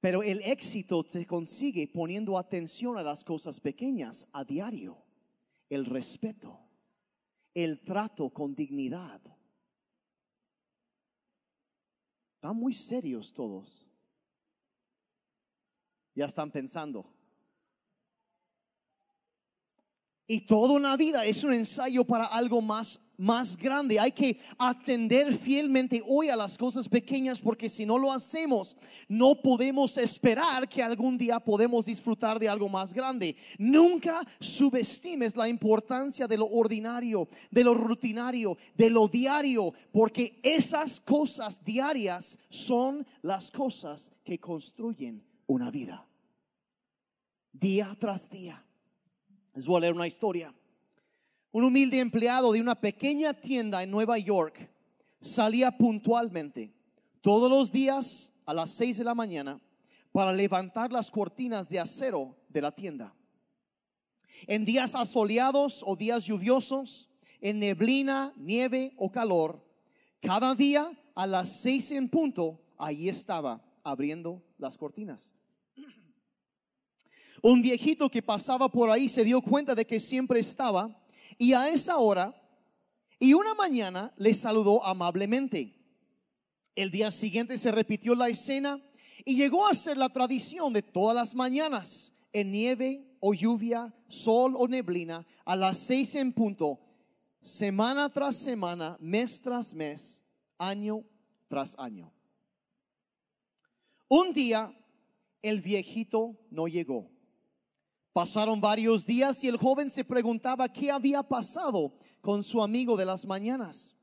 Pero 0.00 0.22
el 0.24 0.42
éxito 0.42 1.04
se 1.04 1.26
consigue 1.26 1.86
poniendo 1.86 2.36
atención 2.36 2.98
a 2.98 3.04
las 3.04 3.22
cosas 3.22 3.60
pequeñas 3.60 4.26
a 4.32 4.44
diario. 4.44 4.98
El 5.68 5.86
respeto, 5.86 6.58
el 7.54 7.80
trato 7.82 8.30
con 8.30 8.54
dignidad. 8.54 9.20
Están 12.34 12.56
muy 12.56 12.72
serios 12.72 13.32
todos. 13.32 13.86
Ya 16.14 16.26
están 16.26 16.50
pensando, 16.50 17.06
Y 20.32 20.40
toda 20.40 20.72
una 20.72 20.96
vida 20.96 21.26
es 21.26 21.44
un 21.44 21.52
ensayo 21.52 22.06
para 22.06 22.24
algo 22.24 22.62
más, 22.62 22.98
más 23.18 23.54
grande. 23.54 24.00
Hay 24.00 24.12
que 24.12 24.40
atender 24.56 25.36
fielmente 25.36 26.02
hoy 26.06 26.30
a 26.30 26.36
las 26.36 26.56
cosas 26.56 26.88
pequeñas 26.88 27.38
porque 27.38 27.68
si 27.68 27.84
no 27.84 27.98
lo 27.98 28.10
hacemos, 28.10 28.74
no 29.08 29.42
podemos 29.42 29.98
esperar 29.98 30.66
que 30.70 30.82
algún 30.82 31.18
día 31.18 31.38
podemos 31.38 31.84
disfrutar 31.84 32.38
de 32.38 32.48
algo 32.48 32.66
más 32.70 32.94
grande. 32.94 33.36
Nunca 33.58 34.26
subestimes 34.40 35.36
la 35.36 35.50
importancia 35.50 36.26
de 36.26 36.38
lo 36.38 36.46
ordinario, 36.46 37.28
de 37.50 37.64
lo 37.64 37.74
rutinario, 37.74 38.56
de 38.74 38.88
lo 38.88 39.08
diario, 39.08 39.74
porque 39.92 40.40
esas 40.42 40.98
cosas 40.98 41.62
diarias 41.62 42.38
son 42.48 43.06
las 43.20 43.50
cosas 43.50 44.10
que 44.24 44.38
construyen 44.38 45.22
una 45.46 45.70
vida. 45.70 46.06
Día 47.52 47.94
tras 48.00 48.30
día. 48.30 48.64
Les 49.54 49.66
voy 49.66 49.76
a 49.76 49.80
leer 49.80 49.94
una 49.94 50.06
historia. 50.06 50.54
Un 51.50 51.64
humilde 51.64 51.98
empleado 51.98 52.52
de 52.52 52.60
una 52.60 52.74
pequeña 52.74 53.34
tienda 53.34 53.82
en 53.82 53.90
Nueva 53.90 54.18
York 54.18 54.70
salía 55.20 55.76
puntualmente 55.76 56.72
todos 57.20 57.50
los 57.50 57.70
días 57.70 58.32
a 58.46 58.54
las 58.54 58.70
seis 58.70 58.96
de 58.96 59.04
la 59.04 59.14
mañana 59.14 59.60
para 60.10 60.32
levantar 60.32 60.90
las 60.90 61.10
cortinas 61.10 61.68
de 61.68 61.78
acero 61.78 62.36
de 62.48 62.62
la 62.62 62.72
tienda. 62.72 63.14
En 64.46 64.64
días 64.64 64.94
asoleados 64.94 65.82
o 65.86 65.94
días 65.96 66.24
lluviosos, 66.24 67.10
en 67.40 67.60
neblina, 67.60 68.32
nieve 68.36 68.94
o 68.96 69.10
calor, 69.10 69.62
cada 70.20 70.54
día 70.54 70.90
a 71.14 71.26
las 71.26 71.60
seis 71.60 71.90
en 71.92 72.08
punto, 72.08 72.60
ahí 72.78 73.08
estaba 73.08 73.62
abriendo 73.84 74.42
las 74.58 74.78
cortinas. 74.78 75.34
Un 77.42 77.60
viejito 77.60 78.08
que 78.08 78.22
pasaba 78.22 78.68
por 78.68 78.88
ahí 78.88 79.08
se 79.08 79.24
dio 79.24 79.42
cuenta 79.42 79.74
de 79.74 79.84
que 79.84 79.98
siempre 79.98 80.38
estaba 80.38 80.96
y 81.36 81.52
a 81.52 81.68
esa 81.68 81.98
hora 81.98 82.40
y 83.18 83.34
una 83.34 83.54
mañana 83.54 84.12
le 84.16 84.32
saludó 84.32 84.84
amablemente. 84.84 85.76
El 86.76 86.90
día 86.90 87.10
siguiente 87.10 87.58
se 87.58 87.72
repitió 87.72 88.14
la 88.14 88.28
escena 88.28 88.80
y 89.24 89.36
llegó 89.36 89.66
a 89.66 89.74
ser 89.74 89.96
la 89.96 90.08
tradición 90.08 90.72
de 90.72 90.82
todas 90.82 91.14
las 91.14 91.34
mañanas, 91.34 92.12
en 92.32 92.52
nieve 92.52 93.04
o 93.20 93.34
lluvia, 93.34 93.92
sol 94.08 94.54
o 94.56 94.66
neblina, 94.66 95.26
a 95.44 95.54
las 95.56 95.78
seis 95.78 96.14
en 96.14 96.32
punto, 96.32 96.80
semana 97.40 98.08
tras 98.08 98.36
semana, 98.36 98.96
mes 99.00 99.40
tras 99.42 99.74
mes, 99.74 100.24
año 100.58 101.04
tras 101.48 101.78
año. 101.78 102.12
Un 104.08 104.32
día 104.32 104.74
el 105.42 105.60
viejito 105.60 106.36
no 106.50 106.68
llegó. 106.68 107.11
Pasaron 108.12 108.60
varios 108.60 109.06
días 109.06 109.42
y 109.42 109.48
el 109.48 109.56
joven 109.56 109.88
se 109.88 110.04
preguntaba 110.04 110.70
qué 110.70 110.90
había 110.90 111.22
pasado 111.22 111.94
con 112.20 112.42
su 112.42 112.62
amigo 112.62 112.96
de 112.96 113.06
las 113.06 113.24
mañanas. 113.24 113.96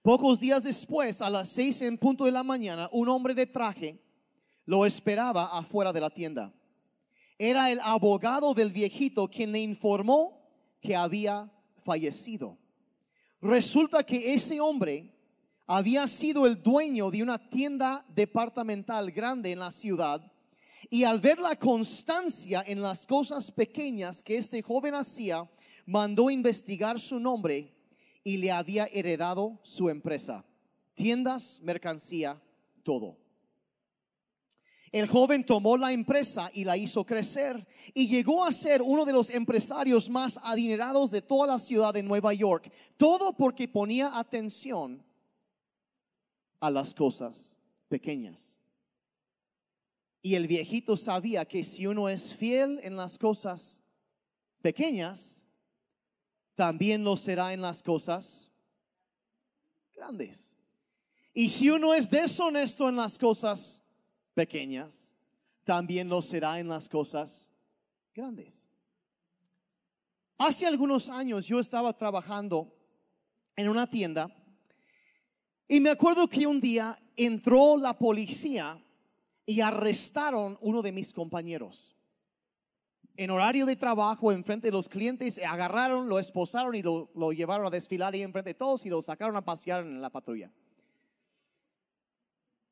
Pocos 0.00 0.38
días 0.38 0.62
después, 0.62 1.20
a 1.20 1.28
las 1.28 1.48
seis 1.48 1.82
en 1.82 1.98
punto 1.98 2.24
de 2.24 2.30
la 2.30 2.44
mañana, 2.44 2.88
un 2.92 3.08
hombre 3.08 3.34
de 3.34 3.46
traje 3.46 4.00
lo 4.64 4.86
esperaba 4.86 5.58
afuera 5.58 5.92
de 5.92 6.00
la 6.00 6.10
tienda. 6.10 6.54
Era 7.36 7.72
el 7.72 7.80
abogado 7.80 8.54
del 8.54 8.70
viejito 8.70 9.28
quien 9.28 9.50
le 9.50 9.60
informó 9.60 10.48
que 10.80 10.94
había 10.94 11.50
fallecido. 11.84 12.56
Resulta 13.40 14.04
que 14.04 14.34
ese 14.34 14.60
hombre 14.60 15.12
había 15.66 16.06
sido 16.06 16.46
el 16.46 16.62
dueño 16.62 17.10
de 17.10 17.24
una 17.24 17.38
tienda 17.38 18.06
departamental 18.08 19.10
grande 19.10 19.50
en 19.50 19.58
la 19.58 19.72
ciudad 19.72 20.32
y 20.90 21.04
al 21.04 21.20
ver 21.20 21.38
la 21.38 21.56
constancia 21.56 22.62
en 22.66 22.80
las 22.80 23.06
cosas 23.06 23.50
pequeñas 23.50 24.22
que 24.22 24.36
este 24.36 24.62
joven 24.62 24.94
hacía, 24.94 25.48
mandó 25.84 26.30
investigar 26.30 26.98
su 27.00 27.18
nombre 27.18 27.72
y 28.22 28.36
le 28.36 28.50
había 28.50 28.86
heredado 28.86 29.58
su 29.62 29.88
empresa. 29.88 30.44
Tiendas, 30.94 31.60
mercancía, 31.62 32.40
todo. 32.82 33.16
El 34.92 35.08
joven 35.08 35.44
tomó 35.44 35.76
la 35.76 35.92
empresa 35.92 36.50
y 36.54 36.64
la 36.64 36.76
hizo 36.76 37.04
crecer 37.04 37.66
y 37.92 38.08
llegó 38.08 38.44
a 38.44 38.52
ser 38.52 38.80
uno 38.80 39.04
de 39.04 39.12
los 39.12 39.30
empresarios 39.30 40.08
más 40.08 40.38
adinerados 40.42 41.10
de 41.10 41.22
toda 41.22 41.46
la 41.46 41.58
ciudad 41.58 41.92
de 41.92 42.02
Nueva 42.02 42.32
York. 42.32 42.72
Todo 42.96 43.32
porque 43.32 43.68
ponía 43.68 44.16
atención 44.18 45.04
a 46.60 46.70
las 46.70 46.94
cosas 46.94 47.58
pequeñas. 47.88 48.55
Y 50.26 50.34
el 50.34 50.48
viejito 50.48 50.96
sabía 50.96 51.44
que 51.44 51.62
si 51.62 51.86
uno 51.86 52.08
es 52.08 52.34
fiel 52.34 52.80
en 52.82 52.96
las 52.96 53.16
cosas 53.16 53.80
pequeñas, 54.60 55.46
también 56.56 57.04
lo 57.04 57.16
será 57.16 57.52
en 57.52 57.60
las 57.60 57.80
cosas 57.80 58.50
grandes. 59.94 60.56
Y 61.32 61.48
si 61.48 61.70
uno 61.70 61.94
es 61.94 62.10
deshonesto 62.10 62.88
en 62.88 62.96
las 62.96 63.16
cosas 63.16 63.84
pequeñas, 64.34 65.14
también 65.62 66.08
lo 66.08 66.20
será 66.20 66.58
en 66.58 66.66
las 66.66 66.88
cosas 66.88 67.52
grandes. 68.12 68.68
Hace 70.38 70.66
algunos 70.66 71.08
años 71.08 71.46
yo 71.46 71.60
estaba 71.60 71.96
trabajando 71.96 72.74
en 73.54 73.68
una 73.68 73.88
tienda 73.88 74.28
y 75.68 75.78
me 75.78 75.90
acuerdo 75.90 76.28
que 76.28 76.48
un 76.48 76.60
día 76.60 76.98
entró 77.14 77.76
la 77.76 77.96
policía 77.96 78.82
y 79.46 79.60
arrestaron 79.60 80.58
uno 80.60 80.82
de 80.82 80.90
mis 80.90 81.14
compañeros. 81.14 81.96
En 83.16 83.30
horario 83.30 83.64
de 83.64 83.76
trabajo, 83.76 84.30
enfrente 84.32 84.66
de 84.66 84.72
los 84.72 84.88
clientes, 84.88 85.38
agarraron, 85.38 86.08
lo 86.08 86.18
esposaron 86.18 86.74
y 86.74 86.82
lo, 86.82 87.08
llevaron 87.32 87.66
a 87.66 87.70
desfilar 87.70 88.12
ahí 88.12 88.22
enfrente 88.22 88.50
de 88.50 88.54
todos 88.54 88.84
y 88.84 88.90
lo 88.90 89.00
sacaron 89.00 89.36
a 89.36 89.44
pasear 89.44 89.84
en 89.84 90.02
la 90.02 90.10
patrulla. 90.10 90.50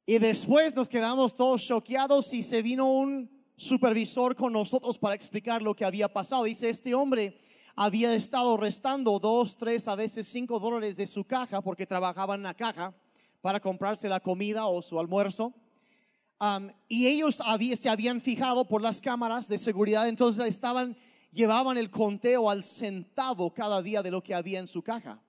Y 0.05 0.19
después 0.19 0.75
nos 0.75 0.89
quedamos 0.89 1.35
todos 1.35 1.65
choqueados 1.65 2.35
y 2.35 2.43
se 2.43 2.61
vino 2.61 2.93
un 2.93 3.31
supervisor 3.57 4.37
con 4.37 4.53
nosotros 4.53 4.99
para 4.99 5.15
explicar 5.15 5.63
lo 5.63 5.75
que 5.75 5.85
había 5.87 6.13
pasado. 6.13 6.45
Dice, 6.45 6.69
este 6.69 6.93
hombre 6.93 7.41
había 7.75 8.15
estado 8.15 8.59
restando 8.59 9.19
dos, 9.19 9.57
tres, 9.57 9.89
a 9.89 9.95
veces 9.95 10.29
cinco 10.29 10.59
dólares 10.59 10.99
de 10.99 11.07
su 11.07 11.25
caja 11.25 11.63
porque 11.63 11.87
trabajaba 11.87 12.35
en 12.35 12.43
la 12.43 12.53
caja 12.53 12.93
para 13.41 13.61
comprarse 13.61 14.09
la 14.09 14.21
comida 14.21 14.67
o 14.67 14.83
su 14.83 15.01
almuerzo 15.01 15.55
y 16.89 17.07
ellos 17.07 17.41
se 17.79 17.89
habían 17.89 18.21
fijado 18.21 18.67
por 18.67 18.83
las 18.83 19.01
cámaras 19.01 19.49
de 19.49 19.59
seguridad, 19.59 20.09
entonces 20.09 20.47
estaban, 20.47 20.97
llevaban 21.33 21.79
el 21.79 21.91
conteo 21.91 22.51
al 22.51 22.63
centavo 22.63 23.53
cada 23.55 23.81
día 23.83 24.03
de 24.03 24.11
lo 24.11 24.23
que 24.23 24.35
había 24.35 24.59
en 24.59 24.67
su 24.67 24.83
caja. 24.83 25.21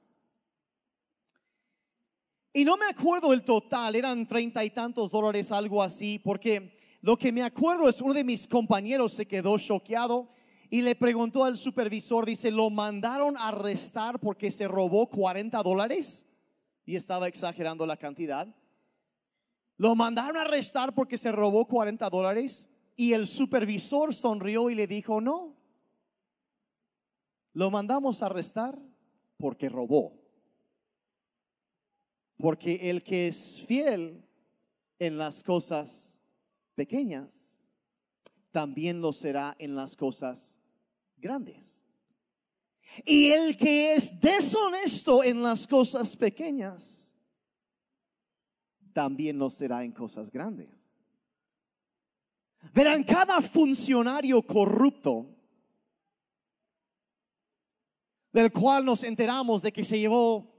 Y 2.53 2.63
no 2.63 2.77
me 2.77 2.85
acuerdo 2.85 3.33
el 3.33 3.43
total, 3.43 3.95
eran 3.95 4.25
treinta 4.25 4.63
y 4.63 4.69
tantos 4.69 5.11
dólares, 5.11 5.51
algo 5.51 5.83
así, 5.83 6.19
porque 6.19 6.77
lo 7.01 7.17
que 7.17 7.31
me 7.31 7.43
acuerdo 7.43 7.89
es 7.89 8.01
uno 8.01 8.13
de 8.13 8.23
mis 8.23 8.47
compañeros 8.47 9.13
se 9.13 9.27
quedó 9.27 9.57
choqueado 9.57 10.29
y 10.69 10.81
le 10.81 10.95
preguntó 10.95 11.43
al 11.43 11.57
supervisor, 11.57 12.25
dice, 12.25 12.51
¿lo 12.51 12.69
mandaron 12.69 13.37
a 13.37 13.49
arrestar 13.49 14.19
porque 14.19 14.51
se 14.51 14.67
robó 14.67 15.07
40 15.07 15.61
dólares? 15.61 16.25
Y 16.85 16.95
estaba 16.95 17.27
exagerando 17.27 17.85
la 17.85 17.97
cantidad. 17.97 18.47
Lo 19.77 19.95
mandaron 19.95 20.37
a 20.37 20.41
arrestar 20.41 20.93
porque 20.93 21.17
se 21.17 21.31
robó 21.31 21.65
40 21.67 22.09
dólares 22.09 22.69
y 22.95 23.13
el 23.13 23.27
supervisor 23.27 24.13
sonrió 24.13 24.69
y 24.69 24.75
le 24.75 24.87
dijo, 24.87 25.19
no, 25.19 25.55
lo 27.53 27.71
mandamos 27.71 28.21
a 28.21 28.27
arrestar 28.27 28.77
porque 29.37 29.69
robó. 29.69 30.13
Porque 32.37 32.89
el 32.89 33.03
que 33.03 33.27
es 33.29 33.63
fiel 33.65 34.23
en 34.99 35.17
las 35.17 35.43
cosas 35.43 36.19
pequeñas, 36.75 37.57
también 38.51 39.01
lo 39.01 39.11
será 39.11 39.55
en 39.59 39.75
las 39.75 39.95
cosas 39.95 40.59
grandes. 41.17 41.81
Y 43.03 43.31
el 43.31 43.57
que 43.57 43.95
es 43.95 44.19
deshonesto 44.19 45.23
en 45.23 45.43
las 45.43 45.67
cosas 45.67 46.15
pequeñas, 46.15 47.04
también 48.95 49.37
lo 49.37 49.49
será 49.49 49.83
en 49.83 49.91
cosas 49.91 50.31
grandes. 50.31 50.69
Verán, 52.73 53.03
cada 53.03 53.41
funcionario 53.41 54.41
corrupto 54.41 55.27
del 58.31 58.53
cual 58.53 58.85
nos 58.85 59.03
enteramos 59.03 59.61
de 59.63 59.73
que 59.73 59.83
se 59.83 59.99
llevó 59.99 60.49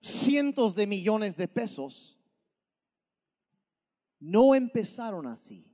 cientos 0.00 0.76
de 0.76 0.86
millones 0.86 1.36
de 1.36 1.48
pesos, 1.48 2.16
no 4.20 4.54
empezaron 4.54 5.26
así. 5.26 5.66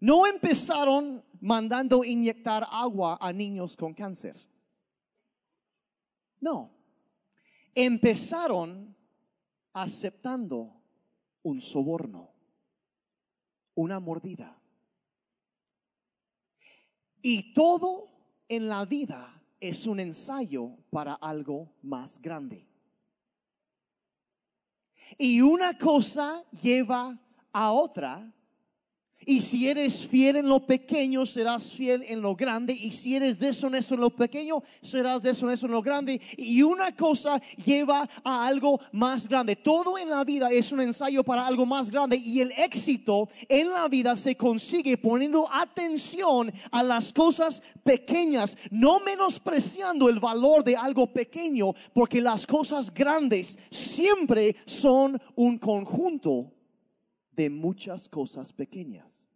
No 0.00 0.26
empezaron 0.26 1.22
mandando 1.38 2.02
inyectar 2.02 2.66
agua 2.70 3.18
a 3.20 3.30
niños 3.30 3.76
con 3.76 3.92
cáncer. 3.92 4.36
No. 6.40 6.70
Empezaron 7.74 8.96
aceptando 9.72 10.80
un 11.42 11.60
soborno, 11.60 12.30
una 13.74 14.00
mordida. 14.00 14.58
Y 17.20 17.52
todo 17.52 18.08
en 18.48 18.68
la 18.68 18.84
vida 18.84 19.42
es 19.60 19.86
un 19.86 20.00
ensayo 20.00 20.70
para 20.90 21.14
algo 21.14 21.72
más 21.82 22.20
grande. 22.20 22.68
Y 25.18 25.40
una 25.40 25.76
cosa 25.78 26.44
lleva 26.50 27.18
a 27.52 27.72
otra 27.72 28.32
y 29.24 29.42
si 29.42 29.68
eres 29.68 30.06
fiel 30.06 30.36
en 30.36 30.48
lo 30.48 30.66
pequeño, 30.66 31.24
serás 31.26 31.64
fiel 31.64 32.04
en 32.06 32.20
lo 32.20 32.34
grande. 32.34 32.72
Y 32.72 32.92
si 32.92 33.14
eres 33.14 33.38
deshonesto 33.38 33.94
en 33.94 34.00
lo 34.00 34.10
pequeño, 34.10 34.62
serás 34.80 35.22
deshonesto 35.22 35.66
en 35.66 35.72
lo 35.72 35.82
grande. 35.82 36.20
Y 36.36 36.62
una 36.62 36.94
cosa 36.94 37.40
lleva 37.64 38.08
a 38.24 38.46
algo 38.46 38.80
más 38.92 39.28
grande. 39.28 39.56
Todo 39.56 39.98
en 39.98 40.10
la 40.10 40.24
vida 40.24 40.50
es 40.50 40.72
un 40.72 40.80
ensayo 40.80 41.22
para 41.22 41.46
algo 41.46 41.64
más 41.64 41.90
grande. 41.90 42.16
Y 42.16 42.40
el 42.40 42.52
éxito 42.56 43.28
en 43.48 43.70
la 43.70 43.88
vida 43.88 44.16
se 44.16 44.36
consigue 44.36 44.96
poniendo 44.96 45.48
atención 45.50 46.52
a 46.70 46.82
las 46.82 47.12
cosas 47.12 47.62
pequeñas, 47.84 48.56
no 48.70 49.00
menospreciando 49.00 50.08
el 50.08 50.18
valor 50.18 50.64
de 50.64 50.76
algo 50.76 51.06
pequeño, 51.12 51.74
porque 51.92 52.20
las 52.20 52.46
cosas 52.46 52.92
grandes 52.92 53.58
siempre 53.70 54.56
son 54.66 55.20
un 55.36 55.58
conjunto 55.58 56.50
de 57.32 57.50
muchas 57.50 58.08
cosas 58.08 58.52
pequeñas. 58.52 59.28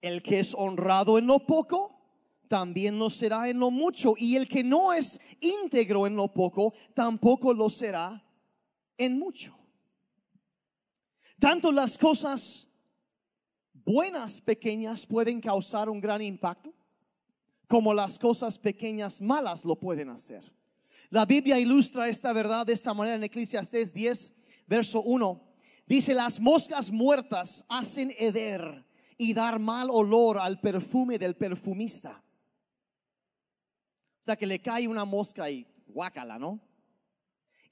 El 0.00 0.22
que 0.22 0.40
es 0.40 0.54
honrado 0.54 1.18
en 1.18 1.26
lo 1.26 1.46
poco, 1.46 2.00
también 2.48 2.98
lo 2.98 3.10
será 3.10 3.48
en 3.48 3.58
lo 3.58 3.70
mucho. 3.70 4.14
Y 4.16 4.36
el 4.36 4.48
que 4.48 4.64
no 4.64 4.92
es 4.92 5.20
íntegro 5.40 6.06
en 6.06 6.16
lo 6.16 6.32
poco, 6.32 6.72
tampoco 6.94 7.52
lo 7.52 7.68
será 7.68 8.22
en 8.96 9.18
mucho. 9.18 9.56
Tanto 11.38 11.72
las 11.72 11.96
cosas 11.96 12.68
buenas 13.72 14.40
pequeñas 14.40 15.06
pueden 15.06 15.40
causar 15.40 15.88
un 15.88 16.00
gran 16.00 16.22
impacto, 16.22 16.72
como 17.66 17.94
las 17.94 18.18
cosas 18.18 18.58
pequeñas 18.58 19.20
malas 19.20 19.64
lo 19.64 19.76
pueden 19.76 20.10
hacer. 20.10 20.59
La 21.10 21.26
Biblia 21.26 21.58
ilustra 21.58 22.08
esta 22.08 22.32
verdad 22.32 22.64
de 22.66 22.72
esta 22.72 22.94
manera 22.94 23.16
en 23.16 23.24
Eclesiastés 23.24 23.92
10, 23.92 24.32
verso 24.66 25.02
1. 25.02 25.42
Dice, 25.84 26.14
las 26.14 26.38
moscas 26.38 26.92
muertas 26.92 27.64
hacen 27.68 28.14
heder 28.16 28.86
y 29.18 29.34
dar 29.34 29.58
mal 29.58 29.90
olor 29.90 30.38
al 30.38 30.60
perfume 30.60 31.18
del 31.18 31.34
perfumista. 31.34 32.22
O 34.20 34.22
sea, 34.22 34.36
que 34.36 34.46
le 34.46 34.62
cae 34.62 34.86
una 34.86 35.04
mosca 35.04 35.50
y 35.50 35.66
guácala, 35.88 36.38
¿no? 36.38 36.60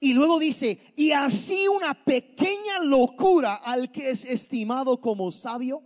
Y 0.01 0.13
luego 0.13 0.37
dice, 0.37 0.93
y 0.97 1.11
así 1.11 1.67
una 1.67 1.93
pequeña 1.93 2.79
locura 2.83 3.55
al 3.55 3.89
que 3.89 4.09
es 4.09 4.25
estimado 4.25 4.99
como 4.99 5.31
sabio 5.31 5.81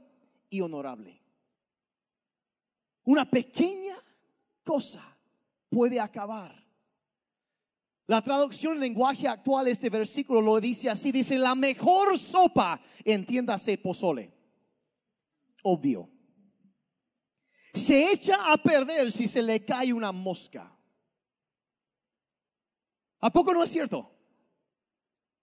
y 0.50 0.62
honorable. 0.62 1.22
Una 3.04 3.30
pequeña 3.30 3.96
cosa 4.64 5.04
puede 5.70 6.00
acabar. 6.00 6.63
La 8.06 8.22
traducción 8.22 8.74
en 8.74 8.82
lenguaje 8.82 9.28
actual, 9.28 9.68
este 9.68 9.90
versículo 9.90 10.42
lo 10.42 10.60
dice 10.60 10.90
así, 10.90 11.12
dice, 11.12 11.38
la 11.38 11.56
mejor 11.56 12.18
sopa, 12.18 12.82
entiéndase 13.04 13.78
pozole. 13.78 14.32
Obvio. 15.64 16.10
Se 17.74 18.12
echa 18.12 18.52
a 18.52 18.58
perder 18.58 19.12
si 19.12 19.28
se 19.28 19.42
le 19.42 19.64
cae 19.64 19.94
una 19.94 20.12
mosca. 20.12 20.72
¿A 23.20 23.32
poco 23.32 23.54
no 23.54 23.64
es 23.64 23.70
cierto? 23.70 24.12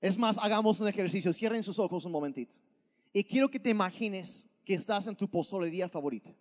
Es 0.00 0.18
más, 0.18 0.36
hagamos 0.38 0.80
un 0.80 0.88
ejercicio. 0.88 1.32
Cierren 1.32 1.62
sus 1.62 1.78
ojos 1.78 2.04
un 2.04 2.12
momentito. 2.12 2.56
Y 3.12 3.24
quiero 3.24 3.48
que 3.48 3.58
te 3.58 3.70
imagines 3.70 4.48
que 4.64 4.74
estás 4.74 5.06
en 5.06 5.16
tu 5.16 5.28
pozolería 5.28 5.88
favorita. 5.88 6.34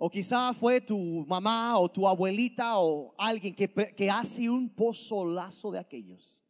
O 0.00 0.08
quizá 0.08 0.54
fue 0.54 0.80
tu 0.80 0.96
mamá 1.26 1.78
o 1.78 1.90
tu 1.90 2.06
abuelita 2.06 2.78
o 2.78 3.14
alguien 3.18 3.54
que, 3.54 3.68
que 3.68 4.10
hace 4.10 4.48
un 4.48 4.70
pozolazo 4.70 5.72
de 5.72 5.80
aquellos. 5.80 6.42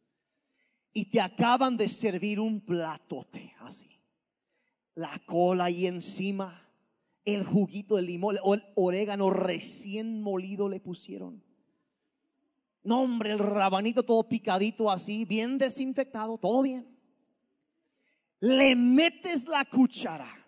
Y 0.93 1.05
te 1.05 1.19
acaban 1.19 1.75
de 1.75 1.89
servir 1.89 2.39
un 2.39 2.61
platote 2.61 3.53
así. 3.59 3.89
La 4.95 5.19
cola 5.25 5.65
ahí 5.65 5.87
encima, 5.87 6.69
el 7.25 7.43
juguito 7.43 7.95
de 7.95 8.03
limón 8.03 8.37
o 8.43 8.53
el 8.53 8.63
orégano 8.75 9.29
recién 9.29 10.21
molido 10.21 10.69
le 10.69 10.79
pusieron 10.79 11.43
no, 12.83 13.01
hombre, 13.01 13.31
el 13.31 13.39
rabanito 13.39 14.03
todo 14.03 14.27
picadito 14.27 14.89
así, 14.89 15.25
bien 15.25 15.57
desinfectado, 15.57 16.37
todo 16.37 16.61
bien. 16.61 16.87
Le 18.39 18.75
metes 18.75 19.47
la 19.47 19.65
cuchara 19.65 20.38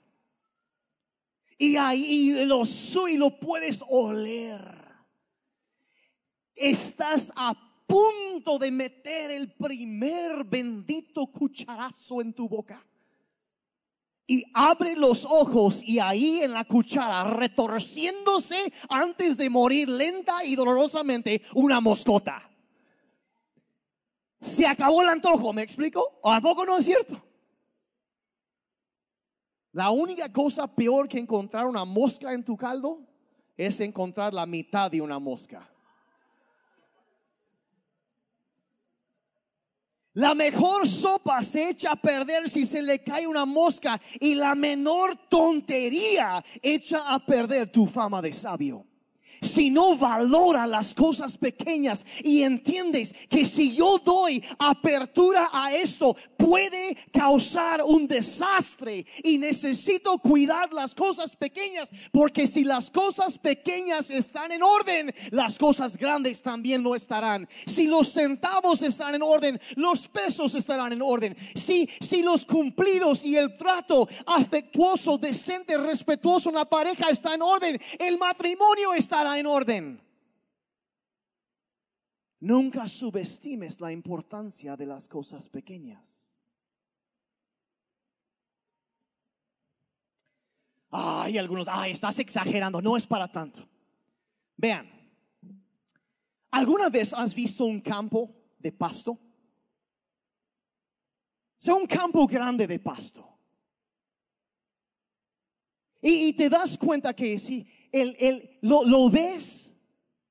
y 1.61 1.77
ahí 1.77 2.43
lo 2.45 2.63
y 3.07 3.17
lo 3.17 3.39
puedes 3.39 3.83
oler. 3.87 4.83
Estás 6.55 7.31
a 7.35 7.53
punto 7.85 8.57
de 8.57 8.71
meter 8.71 9.29
el 9.29 9.53
primer 9.53 10.43
bendito 10.43 11.27
cucharazo 11.27 12.19
en 12.19 12.33
tu 12.33 12.49
boca 12.49 12.83
y 14.25 14.43
abre 14.55 14.95
los 14.95 15.23
ojos 15.23 15.83
y 15.83 15.99
ahí 15.99 16.41
en 16.41 16.53
la 16.53 16.65
cuchara, 16.65 17.25
retorciéndose 17.25 18.73
antes 18.89 19.37
de 19.37 19.47
morir 19.51 19.87
lenta 19.87 20.43
y 20.43 20.55
dolorosamente, 20.55 21.43
una 21.53 21.79
moscota. 21.79 22.49
Se 24.41 24.65
acabó 24.65 25.03
el 25.03 25.09
antojo, 25.09 25.53
¿me 25.53 25.61
explico? 25.61 26.17
¿O 26.23 26.31
a 26.31 26.41
poco 26.41 26.65
no 26.65 26.77
es 26.79 26.85
cierto? 26.85 27.30
La 29.73 29.89
única 29.89 30.31
cosa 30.31 30.67
peor 30.67 31.07
que 31.07 31.17
encontrar 31.17 31.65
una 31.65 31.85
mosca 31.85 32.33
en 32.33 32.43
tu 32.43 32.57
caldo 32.57 33.01
es 33.55 33.79
encontrar 33.79 34.33
la 34.33 34.45
mitad 34.45 34.91
de 34.91 35.01
una 35.01 35.19
mosca. 35.19 35.67
La 40.13 40.35
mejor 40.35 40.85
sopa 40.87 41.41
se 41.41 41.69
echa 41.69 41.91
a 41.91 41.95
perder 41.95 42.49
si 42.49 42.65
se 42.65 42.81
le 42.81 43.01
cae 43.01 43.25
una 43.25 43.45
mosca 43.45 44.01
y 44.19 44.35
la 44.35 44.55
menor 44.55 45.15
tontería 45.29 46.43
echa 46.61 47.13
a 47.13 47.25
perder 47.25 47.71
tu 47.71 47.85
fama 47.85 48.21
de 48.21 48.33
sabio 48.33 48.85
si 49.41 49.69
no 49.71 49.97
valora 49.97 50.67
las 50.67 50.93
cosas 50.93 51.37
pequeñas 51.37 52.05
y 52.23 52.43
entiendes 52.43 53.13
que 53.29 53.45
si 53.45 53.75
yo 53.75 53.97
doy 53.97 54.43
apertura 54.59 55.49
a 55.51 55.73
esto 55.73 56.15
puede 56.37 56.95
causar 57.11 57.81
un 57.83 58.07
desastre 58.07 59.05
y 59.23 59.37
necesito 59.37 60.19
cuidar 60.19 60.71
las 60.71 60.93
cosas 60.93 61.35
pequeñas 61.35 61.89
porque 62.11 62.45
si 62.45 62.63
las 62.63 62.91
cosas 62.91 63.37
pequeñas 63.37 64.11
están 64.11 64.51
en 64.51 64.61
orden, 64.61 65.13
las 65.31 65.57
cosas 65.57 65.97
grandes 65.97 66.41
también 66.41 66.83
lo 66.83 66.95
estarán. 66.95 67.49
Si 67.65 67.87
los 67.87 68.09
centavos 68.09 68.81
están 68.83 69.15
en 69.15 69.23
orden, 69.23 69.59
los 69.75 70.07
pesos 70.07 70.53
estarán 70.55 70.93
en 70.93 71.01
orden. 71.01 71.35
Si, 71.55 71.89
si 71.99 72.21
los 72.21 72.45
cumplidos 72.45 73.25
y 73.25 73.37
el 73.37 73.53
trato 73.55 74.07
afectuoso, 74.25 75.17
decente, 75.17 75.77
respetuoso 75.77 76.49
en 76.49 76.55
la 76.55 76.65
pareja 76.65 77.09
está 77.09 77.33
en 77.33 77.41
orden, 77.41 77.79
el 77.99 78.17
matrimonio 78.17 78.93
estará 78.93 79.30
en 79.37 79.45
orden. 79.45 80.01
Nunca 82.39 82.87
subestimes 82.87 83.79
la 83.79 83.91
importancia 83.91 84.75
de 84.75 84.85
las 84.85 85.07
cosas 85.07 85.47
pequeñas. 85.47 86.29
Ay, 90.89 91.37
algunos, 91.37 91.67
ay, 91.69 91.91
estás 91.91 92.19
exagerando, 92.19 92.81
no 92.81 92.97
es 92.97 93.07
para 93.07 93.31
tanto. 93.31 93.67
Vean, 94.57 94.89
¿alguna 96.49 96.89
vez 96.89 97.13
has 97.13 97.33
visto 97.33 97.65
un 97.65 97.79
campo 97.79 98.35
de 98.59 98.71
pasto? 98.71 99.17
Sea, 101.57 101.75
un 101.75 101.85
campo 101.85 102.25
grande 102.25 102.65
de 102.65 102.79
pasto. 102.79 103.27
Y, 106.01 106.33
te 106.33 106.49
das 106.49 106.77
cuenta 106.77 107.13
que 107.13 107.37
si 107.37 107.65
el, 107.91 108.15
el, 108.19 108.57
lo, 108.61 108.83
lo 108.83 109.09
ves, 109.09 109.73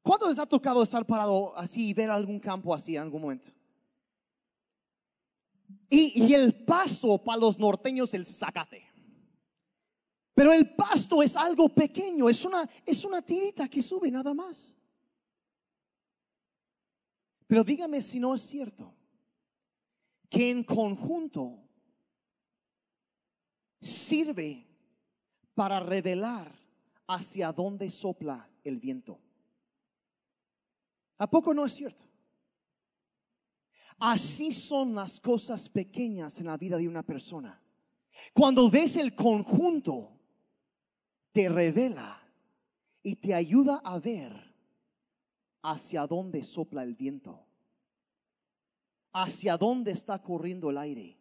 ¿cuándo 0.03 0.29
les 0.29 0.39
ha 0.39 0.47
tocado 0.47 0.83
estar 0.83 1.05
parado 1.07 1.57
así 1.57 1.89
y 1.89 1.95
ver 1.95 2.11
algún 2.11 2.41
campo 2.41 2.75
así 2.75 2.97
en 2.97 3.03
algún 3.03 3.23
momento? 3.23 3.51
Y, 5.89 6.25
y, 6.25 6.35
el 6.35 6.65
pasto 6.65 7.23
para 7.23 7.41
los 7.41 7.59
norteños 7.59 8.15
el 8.15 8.25
zacate. 8.25 8.87
Pero 10.35 10.53
el 10.53 10.75
pasto 10.75 11.23
es 11.23 11.37
algo 11.37 11.69
pequeño, 11.69 12.29
es 12.29 12.45
una, 12.45 12.69
es 12.87 13.05
una 13.05 13.21
tirita 13.21 13.69
que 13.69 13.83
sube 13.83 14.11
nada 14.11 14.33
más. 14.33 14.75
Pero 17.47 17.65
dígame 17.65 18.01
si 18.01 18.21
no 18.21 18.35
es 18.35 18.43
cierto 18.43 18.95
que 20.29 20.51
en 20.51 20.63
conjunto 20.63 21.59
sirve 23.81 24.65
para 25.55 25.81
revelar 25.81 26.60
hacia 27.11 27.53
dónde 27.53 27.91
sopla 27.91 28.49
el 28.63 28.79
viento. 28.79 29.19
¿A 31.19 31.29
poco 31.29 31.53
no 31.53 31.65
es 31.65 31.73
cierto? 31.73 32.05
Así 33.99 34.53
son 34.53 34.95
las 34.95 35.19
cosas 35.21 35.69
pequeñas 35.69 36.39
en 36.39 36.47
la 36.47 36.57
vida 36.57 36.77
de 36.77 36.89
una 36.89 37.03
persona. 37.03 37.61
Cuando 38.33 38.71
ves 38.71 38.97
el 38.97 39.15
conjunto, 39.15 40.13
te 41.33 41.49
revela 41.49 42.23
y 43.03 43.17
te 43.17 43.35
ayuda 43.35 43.81
a 43.85 43.99
ver 43.99 44.55
hacia 45.63 46.07
dónde 46.07 46.45
sopla 46.45 46.85
el 46.85 46.95
viento, 46.95 47.45
hacia 49.13 49.57
dónde 49.57 49.91
está 49.91 50.23
corriendo 50.23 50.71
el 50.71 50.79
aire. 50.79 51.20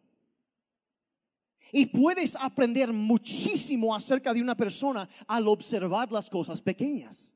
Y 1.72 1.86
puedes 1.86 2.36
aprender 2.36 2.92
muchísimo 2.92 3.94
acerca 3.94 4.32
de 4.32 4.42
una 4.42 4.56
persona 4.56 5.08
al 5.26 5.46
observar 5.48 6.10
las 6.10 6.28
cosas 6.28 6.60
pequeñas. 6.60 7.34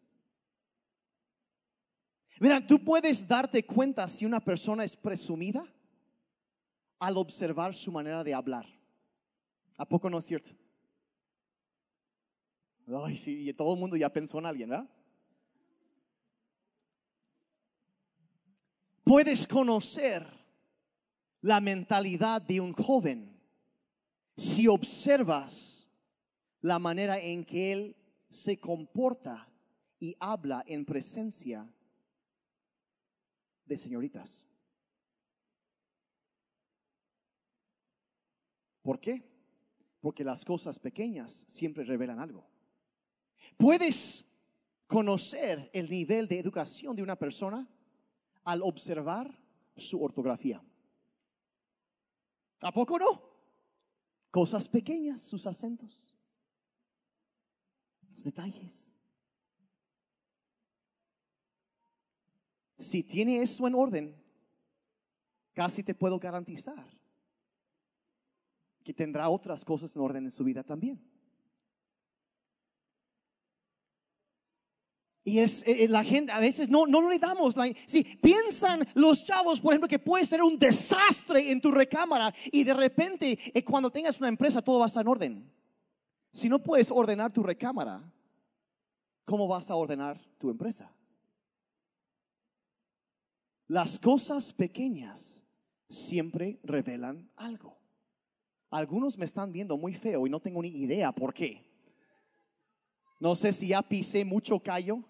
Mira, 2.40 2.66
tú 2.66 2.82
puedes 2.82 3.26
darte 3.26 3.64
cuenta 3.64 4.08
si 4.08 4.26
una 4.26 4.40
persona 4.40 4.84
es 4.84 4.96
presumida 4.96 5.64
al 6.98 7.16
observar 7.16 7.74
su 7.74 7.92
manera 7.92 8.24
de 8.24 8.34
hablar. 8.34 8.66
¿A 9.76 9.86
poco 9.86 10.10
no 10.10 10.18
es 10.18 10.26
cierto? 10.26 10.50
Ay, 13.04 13.16
sí, 13.16 13.48
y 13.48 13.52
todo 13.52 13.74
el 13.74 13.80
mundo 13.80 13.96
ya 13.96 14.12
pensó 14.12 14.38
en 14.38 14.46
alguien, 14.46 14.68
¿verdad? 14.68 14.88
Puedes 19.04 19.46
conocer 19.46 20.26
la 21.40 21.60
mentalidad 21.60 22.42
de 22.42 22.60
un 22.60 22.72
joven 22.72 23.33
si 24.36 24.68
observas 24.68 25.88
la 26.60 26.78
manera 26.78 27.18
en 27.18 27.44
que 27.44 27.72
Él 27.72 27.96
se 28.30 28.58
comporta 28.58 29.48
y 30.00 30.16
habla 30.18 30.64
en 30.66 30.84
presencia 30.84 31.68
de 33.64 33.76
señoritas. 33.76 34.44
¿Por 38.82 39.00
qué? 39.00 39.22
Porque 40.00 40.24
las 40.24 40.44
cosas 40.44 40.78
pequeñas 40.78 41.44
siempre 41.48 41.84
revelan 41.84 42.18
algo. 42.18 42.46
Puedes 43.56 44.26
conocer 44.86 45.70
el 45.72 45.88
nivel 45.88 46.28
de 46.28 46.38
educación 46.38 46.94
de 46.94 47.02
una 47.02 47.16
persona 47.16 47.66
al 48.42 48.62
observar 48.62 49.38
su 49.76 50.02
ortografía. 50.02 50.62
¿A 52.60 52.72
poco 52.72 52.98
no? 52.98 53.33
Cosas 54.34 54.68
pequeñas, 54.68 55.22
sus 55.22 55.46
acentos, 55.46 56.18
los 58.08 58.24
detalles. 58.24 58.90
Si 62.76 63.04
tiene 63.04 63.40
eso 63.40 63.68
en 63.68 63.76
orden, 63.76 64.16
casi 65.52 65.84
te 65.84 65.94
puedo 65.94 66.18
garantizar 66.18 66.84
que 68.82 68.92
tendrá 68.92 69.28
otras 69.28 69.64
cosas 69.64 69.94
en 69.94 70.02
orden 70.02 70.24
en 70.24 70.32
su 70.32 70.42
vida 70.42 70.64
también. 70.64 71.00
Y 75.26 75.38
es 75.38 75.62
eh, 75.62 75.84
eh, 75.84 75.88
la 75.88 76.04
gente, 76.04 76.30
a 76.32 76.38
veces 76.38 76.68
no, 76.68 76.86
no 76.86 77.08
le 77.08 77.18
damos. 77.18 77.56
La, 77.56 77.72
si 77.86 78.04
piensan 78.04 78.86
los 78.94 79.24
chavos, 79.24 79.58
por 79.58 79.72
ejemplo, 79.72 79.88
que 79.88 79.98
puedes 79.98 80.28
tener 80.28 80.44
un 80.44 80.58
desastre 80.58 81.50
en 81.50 81.62
tu 81.62 81.72
recámara 81.72 82.34
y 82.52 82.62
de 82.62 82.74
repente 82.74 83.38
eh, 83.54 83.64
cuando 83.64 83.90
tengas 83.90 84.18
una 84.20 84.28
empresa 84.28 84.60
todo 84.60 84.80
va 84.80 84.84
a 84.84 84.88
estar 84.88 85.00
en 85.00 85.08
orden. 85.08 85.52
Si 86.30 86.48
no 86.48 86.62
puedes 86.62 86.90
ordenar 86.90 87.32
tu 87.32 87.42
recámara, 87.42 88.02
¿cómo 89.24 89.48
vas 89.48 89.70
a 89.70 89.76
ordenar 89.76 90.20
tu 90.38 90.50
empresa? 90.50 90.92
Las 93.66 93.98
cosas 93.98 94.52
pequeñas 94.52 95.42
siempre 95.88 96.58
revelan 96.62 97.30
algo. 97.36 97.78
Algunos 98.68 99.16
me 99.16 99.24
están 99.24 99.52
viendo 99.52 99.78
muy 99.78 99.94
feo 99.94 100.26
y 100.26 100.30
no 100.30 100.40
tengo 100.40 100.60
ni 100.60 100.68
idea 100.68 101.12
por 101.12 101.32
qué. 101.32 101.64
No 103.20 103.34
sé 103.36 103.54
si 103.54 103.68
ya 103.68 103.80
pisé 103.80 104.24
mucho 104.24 104.58
callo. 104.58 105.02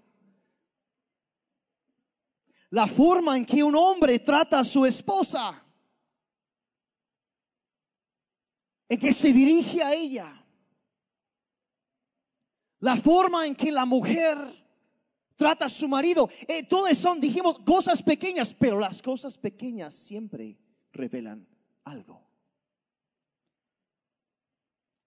La 2.75 2.89
forma 2.89 3.37
en 3.37 3.47
que 3.47 3.63
un 3.63 3.77
hombre 3.77 4.19
trata 4.19 4.59
a 4.59 4.65
su 4.65 4.85
esposa, 4.85 5.63
en 8.89 8.99
que 8.99 9.13
se 9.13 9.33
dirige 9.33 9.81
a 9.81 9.95
ella, 9.95 10.45
la 12.81 12.97
forma 12.97 13.47
en 13.47 13.55
que 13.55 13.71
la 13.71 13.85
mujer 13.85 14.37
trata 15.37 15.67
a 15.67 15.69
su 15.69 15.87
marido. 15.87 16.29
Eh, 16.49 16.65
todo 16.65 16.93
son, 16.97 17.21
dijimos, 17.21 17.61
cosas 17.61 18.03
pequeñas, 18.03 18.53
pero 18.53 18.81
las 18.81 19.01
cosas 19.01 19.39
pequeñas 19.39 19.95
siempre 19.95 20.59
revelan 20.93 21.47
algo. 21.85 22.29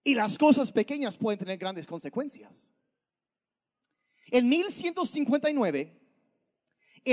Y 0.06 0.14
las 0.14 0.38
cosas 0.38 0.72
pequeñas 0.72 1.18
pueden 1.18 1.40
tener 1.40 1.58
grandes 1.58 1.86
consecuencias. 1.86 2.72
En 4.28 4.48
1159, 4.48 5.97